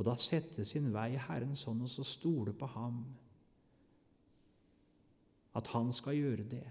og 0.00 0.06
da 0.06 0.14
sette 0.16 0.64
sin 0.64 0.86
vei 0.94 1.10
i 1.12 1.20
Herrens 1.20 1.66
hånd 1.68 1.84
og 1.84 1.90
så 1.92 2.04
stole 2.08 2.54
på 2.56 2.64
ham. 2.72 3.02
At 5.54 5.66
han 5.74 5.92
skal 5.92 6.18
gjøre 6.18 6.46
det. 6.50 6.66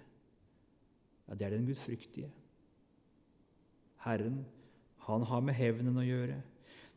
Ja, 1.27 1.33
det 1.35 1.45
er 1.45 1.49
den 1.49 1.65
gudfryktige. 1.67 2.31
Herren, 4.05 4.45
han 4.97 5.25
har 5.27 5.41
med 5.43 5.53
hevnen 5.53 5.97
å 5.99 6.05
gjøre. 6.05 6.39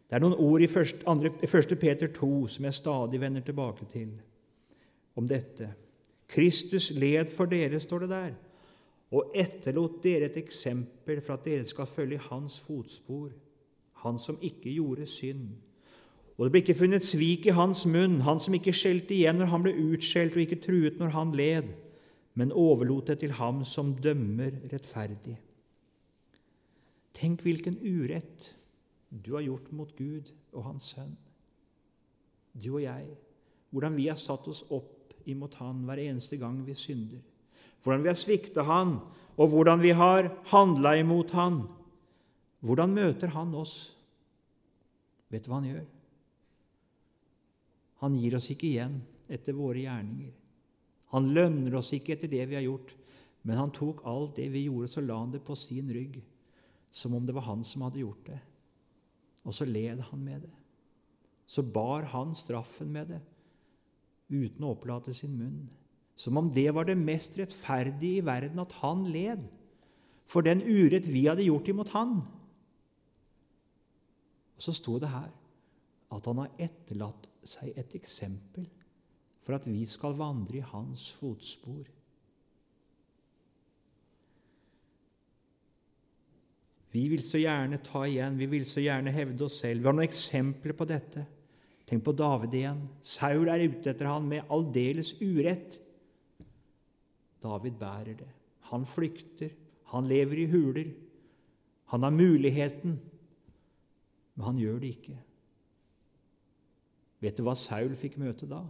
Det 0.08 0.16
er 0.16 0.22
noen 0.22 0.36
ord 0.38 0.62
i 0.62 0.68
1. 0.68 1.74
Peter 1.80 2.10
2 2.12 2.30
som 2.54 2.66
jeg 2.68 2.76
stadig 2.76 3.20
vender 3.20 3.44
tilbake 3.44 3.86
til, 3.92 4.12
om 5.16 5.28
dette. 5.28 5.70
Kristus 6.28 6.90
led 6.96 7.32
for 7.32 7.50
dere, 7.50 7.80
står 7.80 8.04
det 8.04 8.10
der, 8.12 8.34
og 9.12 9.34
etterlot 9.36 9.98
dere 10.04 10.30
et 10.30 10.38
eksempel 10.40 11.20
for 11.20 11.36
at 11.36 11.44
dere 11.44 11.68
skal 11.68 11.88
følge 11.88 12.20
hans 12.30 12.58
fotspor, 12.60 13.32
han 14.04 14.18
som 14.18 14.38
ikke 14.40 14.72
gjorde 14.72 15.06
synd 15.06 15.50
og 16.42 16.48
det 16.48 16.50
ble 16.56 16.60
ikke 16.64 16.74
funnet 16.74 17.04
svik 17.06 17.44
i 17.46 17.52
hans 17.54 17.84
munn, 17.86 18.16
han 18.26 18.40
som 18.42 18.56
ikke 18.56 18.72
skjelte 18.74 19.14
igjen 19.14 19.36
når 19.38 19.50
han 19.52 19.62
ble 19.62 19.76
utskjelt, 19.78 20.34
og 20.34 20.42
ikke 20.42 20.58
truet 20.64 20.96
når 20.98 21.12
han 21.14 21.34
led, 21.38 21.68
men 22.34 22.50
overlot 22.50 23.12
det 23.12 23.20
til 23.20 23.36
ham 23.38 23.60
som 23.62 23.92
dømmer 24.02 24.56
rettferdig. 24.72 25.36
Tenk 27.14 27.44
hvilken 27.46 27.78
urett 27.78 28.48
du 29.06 29.36
har 29.36 29.46
gjort 29.46 29.70
mot 29.70 29.94
Gud 29.94 30.34
og 30.50 30.66
Hans 30.66 30.90
Sønn. 30.96 31.14
Du 32.58 32.72
og 32.72 32.82
jeg, 32.88 33.06
hvordan 33.70 33.94
vi 34.02 34.10
har 34.10 34.18
satt 34.18 34.50
oss 34.50 34.64
opp 34.66 35.14
imot 35.30 35.54
Han 35.62 35.86
hver 35.86 36.02
eneste 36.08 36.42
gang 36.42 36.58
vi 36.66 36.74
synder. 36.74 37.22
Hvordan 37.86 38.02
vi 38.02 38.10
har 38.10 38.18
svikta 38.18 38.66
Han, 38.66 38.96
og 39.38 39.54
hvordan 39.54 39.86
vi 39.86 39.94
har 39.94 40.32
handla 40.50 40.98
imot 40.98 41.38
Han. 41.38 41.62
Hvordan 42.66 42.98
møter 42.98 43.30
Han 43.38 43.54
oss? 43.54 43.92
Vet 45.30 45.46
du 45.46 45.54
hva 45.54 45.62
Han 45.62 45.70
gjør? 45.70 45.91
Han 48.02 48.18
gir 48.18 48.34
oss 48.36 48.50
ikke 48.50 48.68
igjen 48.68 48.98
etter 49.30 49.54
våre 49.56 49.84
gjerninger. 49.84 50.32
Han 51.14 51.28
lønner 51.36 51.76
oss 51.78 51.92
ikke 51.94 52.16
etter 52.16 52.30
det 52.30 52.44
vi 52.50 52.56
har 52.58 52.64
gjort, 52.66 52.94
men 53.46 53.58
han 53.58 53.74
tok 53.74 54.02
alt 54.08 54.36
det 54.38 54.48
vi 54.54 54.64
gjorde, 54.66 54.90
så 54.90 55.02
la 55.04 55.18
han 55.20 55.34
det 55.34 55.42
på 55.46 55.54
sin 55.58 55.90
rygg, 55.92 56.18
som 56.90 57.14
om 57.14 57.26
det 57.26 57.34
var 57.36 57.46
han 57.46 57.62
som 57.66 57.84
hadde 57.86 58.02
gjort 58.02 58.26
det. 58.26 58.40
Og 59.46 59.54
så 59.56 59.66
led 59.66 60.02
han 60.08 60.24
med 60.24 60.44
det. 60.46 60.52
Så 61.46 61.62
bar 61.62 62.06
han 62.12 62.34
straffen 62.38 62.92
med 62.94 63.10
det, 63.12 63.22
uten 64.32 64.64
å 64.64 64.74
opplate 64.76 65.14
sin 65.14 65.34
munn. 65.36 65.66
Som 66.16 66.38
om 66.38 66.50
det 66.54 66.68
var 66.74 66.86
det 66.86 66.98
mest 66.98 67.36
rettferdige 67.40 68.20
i 68.20 68.24
verden, 68.24 68.62
at 68.62 68.74
han 68.82 69.04
led 69.10 69.42
for 70.30 70.44
den 70.46 70.62
urett 70.64 71.08
vi 71.10 71.26
hadde 71.26 71.44
gjort 71.44 71.68
imot 71.68 71.92
han. 71.92 72.20
Og 74.56 74.64
så 74.64 74.74
sto 74.76 74.96
det 75.02 75.10
her 75.12 75.28
at 76.12 76.28
han 76.28 76.40
har 76.44 76.54
etterlatt 76.62 77.28
seg 77.48 77.74
et 77.78 77.94
eksempel 77.98 78.68
for 79.42 79.56
at 79.56 79.66
vi 79.66 79.82
skal 79.90 80.14
vandre 80.18 80.60
i 80.60 80.68
hans 80.72 81.08
fotspor. 81.18 81.84
Vi 86.92 87.06
vil 87.08 87.22
så 87.24 87.40
gjerne 87.40 87.80
ta 87.82 88.04
igjen, 88.04 88.36
vi 88.38 88.46
vil 88.52 88.66
så 88.68 88.82
gjerne 88.84 89.14
hevde 89.14 89.46
oss 89.46 89.62
selv. 89.62 89.80
Vi 89.80 89.88
har 89.88 89.96
noen 89.96 90.06
eksempler 90.06 90.76
på 90.76 90.86
dette. 90.88 91.24
Tenk 91.88 92.04
på 92.04 92.12
David 92.16 92.54
igjen. 92.56 92.82
Saul 93.04 93.48
er 93.50 93.64
ute 93.64 93.90
etter 93.94 94.10
han 94.10 94.28
med 94.28 94.52
aldeles 94.52 95.14
urett. 95.22 95.78
David 97.42 97.80
bærer 97.80 98.14
det. 98.20 98.28
Han 98.70 98.84
flykter. 98.86 99.50
Han 99.92 100.06
lever 100.08 100.44
i 100.44 100.46
huler. 100.52 100.92
Han 101.92 102.04
har 102.06 102.14
muligheten, 102.14 102.94
men 104.34 104.46
han 104.46 104.60
gjør 104.60 104.78
det 104.80 104.92
ikke. 104.94 105.16
Vet 107.22 107.38
du 107.38 107.44
hva 107.46 107.54
Saul 107.58 107.94
fikk 107.98 108.18
møte 108.20 108.48
da? 108.50 108.60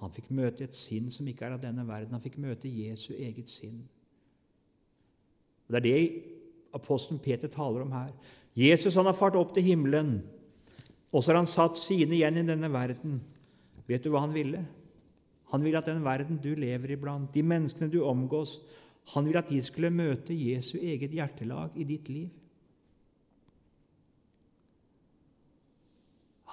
Han 0.00 0.12
fikk 0.14 0.32
møte 0.34 0.64
et 0.64 0.74
sinn 0.74 1.10
som 1.14 1.28
ikke 1.30 1.46
er 1.46 1.54
av 1.54 1.62
denne 1.62 1.84
verden. 1.86 2.14
Han 2.16 2.24
fikk 2.24 2.40
møte 2.42 2.70
Jesu 2.70 3.12
eget 3.12 3.50
sinn. 3.52 3.82
Og 5.68 5.76
Det 5.76 5.78
er 5.78 5.86
det 5.86 6.22
apostelen 6.74 7.20
Peter 7.22 7.48
taler 7.52 7.84
om 7.84 7.92
her. 7.92 8.10
Jesus 8.56 8.96
han 8.98 9.06
har 9.08 9.16
fart 9.16 9.36
opp 9.38 9.54
til 9.54 9.64
himmelen, 9.64 10.18
og 11.12 11.22
så 11.22 11.32
har 11.32 11.42
han 11.42 11.48
satt 11.48 11.78
sine 11.80 12.16
igjen 12.16 12.40
i 12.40 12.46
denne 12.48 12.68
verden. 12.72 13.20
Vet 13.88 14.04
du 14.04 14.10
hva 14.12 14.24
han 14.24 14.34
ville? 14.34 14.64
Han 15.52 15.64
ville 15.64 15.80
at 15.80 15.88
den 15.88 16.04
verden 16.04 16.40
du 16.40 16.54
lever 16.56 16.94
iblant, 16.96 17.32
de 17.34 17.44
menneskene 17.44 17.92
du 17.92 18.00
omgås, 18.04 18.58
han 19.12 19.26
ville 19.26 19.40
at 19.42 19.50
de 19.50 19.58
skulle 19.64 19.90
møte 19.92 20.34
Jesu 20.36 20.78
eget 20.78 21.12
hjertelag 21.12 21.74
i 21.76 21.84
ditt 21.84 22.08
liv. 22.08 22.30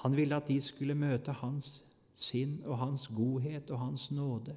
Han 0.04 0.16
ville 0.16 0.36
at 0.36 0.48
de 0.48 0.60
skulle 0.64 0.96
møte 0.96 1.34
hans 1.42 1.82
sinn 2.16 2.60
og 2.66 2.78
hans 2.80 3.08
godhet 3.12 3.70
og 3.72 3.80
hans 3.80 4.10
nåde. 4.12 4.56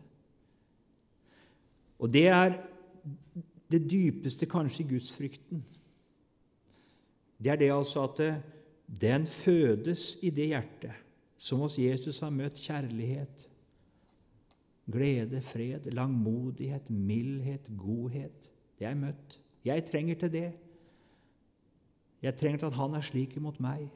Og 2.03 2.11
det 2.11 2.26
er 2.30 2.57
det 3.70 3.84
dypeste 3.90 4.47
kanskje 4.47 4.84
i 4.84 4.88
gudsfrykten. 4.90 5.62
Det 7.43 7.51
er 7.53 7.59
det 7.59 7.70
altså 7.74 8.05
at 8.07 8.43
den 9.01 9.26
fødes 9.26 10.16
i 10.22 10.30
det 10.30 10.53
hjertet 10.53 10.99
som 11.43 11.62
hos 11.64 11.78
Jesus 11.78 12.20
har 12.22 12.30
møtt 12.30 12.61
kjærlighet, 12.62 13.49
glede, 14.93 15.40
fred, 15.43 15.88
langmodighet, 15.90 16.90
mildhet, 16.90 17.66
godhet. 17.78 18.51
Det 18.78 18.86
er 18.86 18.95
møtt. 18.99 19.40
Jeg 19.64 19.82
trenger 19.88 20.20
til 20.20 20.32
det. 20.32 20.53
Jeg 22.22 22.36
trenger 22.38 22.59
til 22.59 22.70
at 22.70 22.78
han 22.78 22.95
er 22.95 23.03
slik 23.03 23.34
imot 23.36 23.59
meg. 23.62 23.88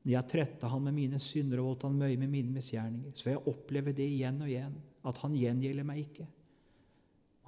Når 0.00 0.12
jeg 0.14 0.28
trette 0.32 0.68
han 0.72 0.84
med 0.84 0.96
mine 0.96 1.18
synder 1.20 1.60
og 1.60 1.72
voldt 1.72 1.88
han 1.88 1.98
møye 2.00 2.16
med 2.20 2.30
mine 2.32 2.54
misgjerninger, 2.54 3.12
så 3.14 3.32
jeg 3.34 3.42
oppleve 3.50 3.92
det 3.96 4.06
igjen 4.08 4.38
og 4.40 4.48
igjen, 4.48 4.78
at 5.04 5.18
han 5.20 5.34
gjengjelder 5.36 5.86
meg 5.86 6.04
ikke. 6.06 6.28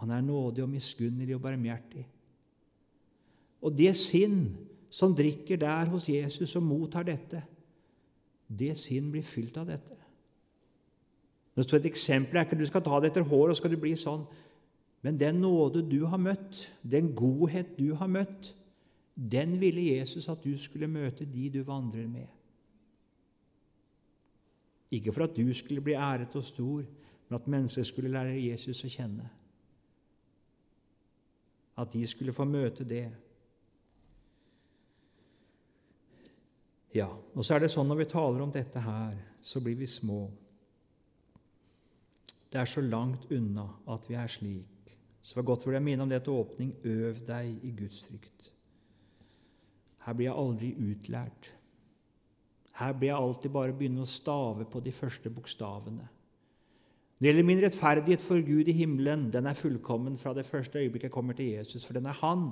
Han 0.02 0.12
er 0.12 0.24
nådig 0.26 0.64
og 0.64 0.72
miskunnelig 0.72 1.36
og 1.36 1.44
barmhjertig. 1.44 2.04
Og 3.62 3.74
det 3.78 3.94
sinn 3.96 4.44
som 4.92 5.14
drikker 5.16 5.60
der 5.62 5.88
hos 5.92 6.10
Jesus 6.10 6.56
og 6.58 6.66
mottar 6.66 7.06
dette, 7.08 7.40
det 8.52 8.74
sinn 8.76 9.08
blir 9.12 9.24
fylt 9.24 9.56
av 9.56 9.70
dette. 9.70 9.96
Det 11.56 11.64
står 11.64 11.80
et 11.80 11.92
eksempel 11.92 12.36
er 12.36 12.46
ikke 12.46 12.58
du 12.60 12.66
skal 12.68 12.84
ta 12.84 12.98
det 13.00 13.12
etter 13.12 13.24
håret 13.28 13.54
og 13.54 13.60
skal 13.60 13.72
du 13.72 13.78
bli 13.80 13.94
sånn. 13.96 14.24
Men 15.04 15.16
den 15.20 15.40
nåde 15.42 15.82
du 15.88 16.02
har 16.08 16.20
møtt, 16.20 16.66
den 16.82 17.10
godhet 17.16 17.72
du 17.78 17.94
har 17.98 18.10
møtt, 18.12 18.52
den 19.14 19.58
ville 19.60 19.82
Jesus 19.98 20.28
at 20.32 20.44
du 20.44 20.52
skulle 20.60 20.88
møte 20.88 21.26
de 21.28 21.48
du 21.52 21.60
vandrer 21.66 22.06
med. 22.08 22.28
Ikke 24.92 25.12
for 25.12 25.24
at 25.24 25.36
du 25.36 25.46
skulle 25.56 25.84
bli 25.84 25.96
æret 25.96 26.36
og 26.36 26.44
stor, 26.44 26.82
men 27.28 27.38
at 27.38 27.48
mennesker 27.48 27.86
skulle 27.88 28.12
lære 28.12 28.36
Jesus 28.36 28.84
å 28.84 28.90
kjenne. 28.92 29.28
At 31.80 31.92
de 31.94 32.02
skulle 32.06 32.34
få 32.36 32.44
møte 32.44 32.84
det. 32.84 33.06
Ja, 36.92 37.08
og 37.08 37.44
så 37.44 37.56
er 37.56 37.64
det 37.64 37.72
sånn 37.72 37.88
når 37.88 38.02
vi 38.02 38.10
taler 38.12 38.44
om 38.44 38.52
dette 38.52 38.82
her, 38.84 39.16
så 39.40 39.62
blir 39.64 39.78
vi 39.80 39.88
små. 39.88 40.26
Det 42.52 42.60
er 42.60 42.68
så 42.68 42.84
langt 42.84 43.30
unna 43.32 43.64
at 43.88 44.04
vi 44.10 44.18
er 44.20 44.28
slik. 44.28 44.92
Så 45.22 45.32
det 45.32 45.40
var 45.40 45.48
godt 45.54 45.64
for 45.64 45.72
deg 45.72 45.84
minne 45.86 46.04
om 46.04 46.10
det 46.10 46.20
til 46.26 46.36
åpning. 46.36 46.74
Øv 46.84 47.22
deg 47.24 47.64
i 47.64 47.72
Guds 47.78 48.02
frykt. 48.04 48.50
Her 50.04 50.18
blir 50.18 50.28
jeg 50.28 50.36
aldri 50.42 50.72
utlært. 50.76 51.48
Her 52.80 52.92
blir 52.96 53.12
jeg 53.12 53.20
alltid 53.20 53.52
bare 53.52 53.74
begynne 53.76 54.04
å 54.04 54.08
stave 54.08 54.64
på 54.64 54.80
de 54.80 54.92
første 54.92 55.30
bokstavene. 55.30 56.08
Det 57.20 57.28
gjelder 57.28 57.46
min 57.46 57.60
rettferdighet 57.62 58.22
for 58.24 58.42
Gud 58.42 58.68
i 58.68 58.74
himmelen, 58.74 59.28
den 59.30 59.46
er 59.46 59.58
fullkommen 59.58 60.16
fra 60.18 60.32
det 60.34 60.46
første 60.48 60.80
øyeblikket 60.80 61.10
jeg 61.10 61.14
kommer 61.14 61.36
til 61.38 61.52
Jesus, 61.52 61.84
for 61.84 61.94
den 61.94 62.08
er 62.10 62.18
Han. 62.18 62.48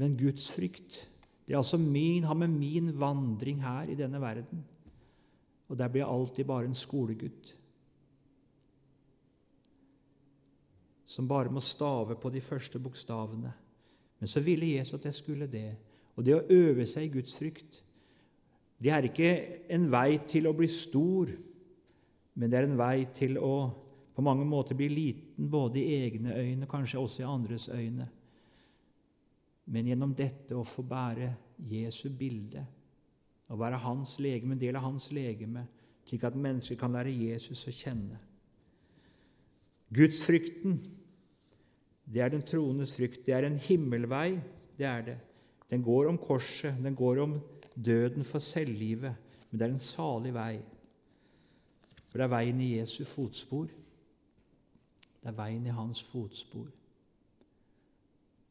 Men 0.00 0.16
Guds 0.16 0.48
frykt 0.50 1.02
det 1.46 1.52
er 1.52 1.58
altså 1.58 1.76
min, 1.76 2.24
har 2.24 2.34
med 2.34 2.48
min 2.48 3.00
vandring 3.00 3.62
her 3.62 3.82
i 3.82 3.94
denne 3.94 4.20
verden. 4.20 4.64
Og 5.68 5.78
der 5.78 5.88
blir 5.88 6.00
jeg 6.00 6.08
alltid 6.08 6.44
bare 6.44 6.64
en 6.64 6.74
skolegutt. 6.74 7.56
Som 11.06 11.28
bare 11.28 11.52
må 11.52 11.60
stave 11.60 12.16
på 12.16 12.30
de 12.30 12.40
første 12.40 12.78
bokstavene. 12.78 13.52
Men 14.18 14.28
så 14.28 14.40
ville 14.40 14.76
Jesus 14.76 14.94
at 14.94 15.04
jeg 15.04 15.14
skulle 15.14 15.46
det. 15.46 15.76
Og 16.16 16.24
det 16.24 16.34
å 16.34 16.46
øve 16.48 16.86
seg 16.86 17.04
i 17.04 17.12
Guds 17.12 17.36
frykt, 17.36 17.82
det 18.84 18.92
er 18.92 19.08
ikke 19.08 19.30
en 19.72 19.88
vei 19.92 20.18
til 20.28 20.48
å 20.50 20.52
bli 20.56 20.68
stor, 20.68 21.30
men 22.34 22.50
det 22.50 22.58
er 22.58 22.68
en 22.68 22.76
vei 22.78 23.06
til 23.16 23.38
å 23.40 23.54
på 24.14 24.22
mange 24.22 24.44
måter 24.46 24.76
bli 24.78 24.86
liten 24.92 25.48
både 25.50 25.80
i 25.80 25.96
egne 26.04 26.36
øyne, 26.38 26.68
kanskje 26.70 27.00
også 27.00 27.24
i 27.24 27.26
andres 27.26 27.64
øyne 27.72 28.06
men 29.64 29.88
gjennom 29.88 30.12
dette 30.16 30.56
å 30.56 30.64
få 30.66 30.84
bære 30.86 31.30
Jesu 31.70 32.08
bilde 32.12 32.64
å 33.52 33.56
være 33.60 33.80
hans 33.84 34.16
legeme, 34.22 34.56
en 34.56 34.60
del 34.60 34.76
av 34.78 34.86
hans 34.86 35.10
legeme, 35.14 35.66
slik 36.08 36.24
at 36.26 36.36
mennesker 36.36 36.78
kan 36.80 36.92
lære 36.96 37.12
Jesus 37.12 37.62
å 37.68 37.72
kjenne. 37.74 38.18
Gudsfrykten, 39.94 40.78
det 42.04 42.24
er 42.24 42.32
den 42.32 42.44
troendes 42.44 42.94
frykt. 42.96 43.22
Det 43.26 43.36
er 43.36 43.46
en 43.46 43.60
himmelvei, 43.60 44.40
det 44.80 44.88
er 44.88 45.04
det. 45.06 45.16
Den 45.70 45.84
går 45.84 46.10
om 46.10 46.18
korset, 46.20 46.76
den 46.82 46.96
går 46.98 47.20
om 47.24 47.36
døden 47.76 48.24
for 48.24 48.38
selvlivet, 48.38 49.16
men 49.50 49.60
det 49.60 49.66
er 49.66 49.72
en 49.72 49.80
salig 49.80 50.34
vei. 50.34 50.58
For 52.08 52.18
det 52.18 52.24
er 52.24 52.34
veien 52.34 52.60
i 52.60 52.76
Jesu 52.78 53.04
fotspor. 53.04 53.70
Det 55.22 55.30
er 55.30 55.36
veien 55.38 55.66
i 55.66 55.74
hans 55.74 56.02
fotspor. 56.02 56.68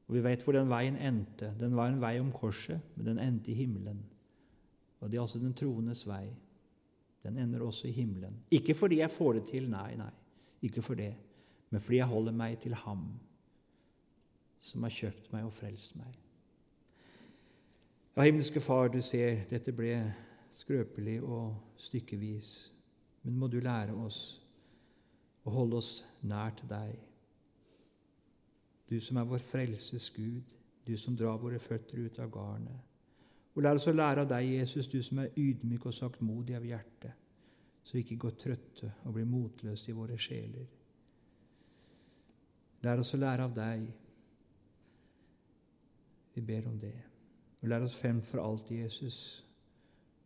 Og 0.08 0.16
Vi 0.16 0.24
vet 0.24 0.44
hvor 0.44 0.54
den 0.54 0.70
veien 0.70 0.98
endte. 0.98 1.54
Den 1.60 1.76
var 1.76 1.88
en 1.88 2.02
vei 2.02 2.18
om 2.20 2.32
korset, 2.32 2.82
men 2.96 3.06
den 3.06 3.20
endte 3.20 3.52
i 3.52 3.54
himmelen. 3.54 4.04
Og 5.00 5.12
Det 5.12 5.18
er 5.18 5.22
altså 5.22 5.40
den 5.40 5.54
troendes 5.54 6.08
vei. 6.08 6.28
Den 7.24 7.38
ender 7.38 7.62
også 7.64 7.88
i 7.88 7.92
himmelen. 7.92 8.36
Ikke 8.52 8.76
fordi 8.76 9.00
jeg 9.00 9.12
får 9.12 9.34
det 9.34 9.46
til, 9.48 9.70
nei, 9.70 9.96
nei, 9.96 10.12
ikke 10.62 10.82
for 10.82 11.00
det, 11.00 11.14
men 11.70 11.82
fordi 11.82 11.98
jeg 11.98 12.08
holder 12.08 12.32
meg 12.32 12.60
til 12.60 12.74
Ham 12.74 13.06
som 14.64 14.84
har 14.84 14.94
kjøpt 14.96 15.32
meg 15.34 15.48
og 15.48 15.54
frelst 15.56 15.96
meg. 16.00 16.23
Ja, 18.16 18.22
himmelske 18.22 18.61
Far, 18.61 18.88
du 18.93 19.01
ser, 19.01 19.45
dette 19.49 19.74
ble 19.74 19.95
skrøpelig 20.53 21.18
og 21.24 21.55
stykkevis, 21.82 22.51
men 23.24 23.39
må 23.39 23.47
du 23.49 23.57
lære 23.59 23.95
oss 23.97 24.20
å 25.43 25.55
holde 25.55 25.82
oss 25.82 25.95
nær 26.22 26.53
til 26.59 26.70
deg 26.70 27.01
du 28.93 28.99
som 29.01 29.18
er 29.18 29.26
vår 29.28 29.41
frelses 29.41 30.09
Gud, 30.14 30.43
du 30.86 30.97
som 30.97 31.16
drar 31.18 31.39
våre 31.41 31.59
føtter 31.59 31.97
ut 32.05 32.20
av 32.20 32.30
garnet. 32.32 32.82
Og 33.53 33.64
lær 33.64 33.78
oss 33.78 33.88
å 33.89 33.93
lære 33.93 34.22
av 34.22 34.30
deg, 34.30 34.51
Jesus, 34.59 34.89
du 34.89 34.99
som 35.05 35.22
er 35.24 35.34
ydmyk 35.39 35.88
og 35.89 35.95
saktmodig 35.97 36.57
av 36.57 36.66
hjerte, 36.68 37.14
så 37.84 37.97
vi 37.97 38.03
ikke 38.03 38.20
går 38.26 38.36
trøtte 38.43 38.91
og 39.03 39.16
blir 39.16 39.30
motløse 39.30 39.89
i 39.91 39.95
våre 39.97 40.18
sjeler. 40.22 40.68
Lær 42.84 43.01
oss 43.01 43.14
å 43.16 43.22
lære 43.22 43.47
av 43.47 43.55
deg. 43.55 43.88
Vi 46.34 46.41
ber 46.45 46.68
om 46.68 46.78
det. 46.82 46.95
Og 47.64 47.70
lær 47.72 47.86
oss 47.86 47.95
frem 47.95 48.20
for 48.22 48.43
alt, 48.43 48.72
Jesus, 48.76 49.18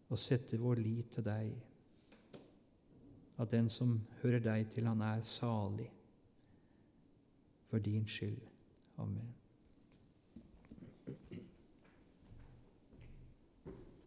å 0.09 0.17
sette 0.17 0.57
vår 0.57 0.81
lit 0.81 1.11
til 1.13 1.27
deg. 1.27 1.53
At 3.37 3.53
den 3.53 3.69
som 3.69 3.99
hører 4.23 4.41
deg 4.41 4.71
til, 4.73 4.89
han 4.89 5.05
er 5.05 5.21
salig 5.21 5.91
for 7.69 7.83
din 7.83 8.07
skyld. 8.09 8.41
Amen. 8.97 9.36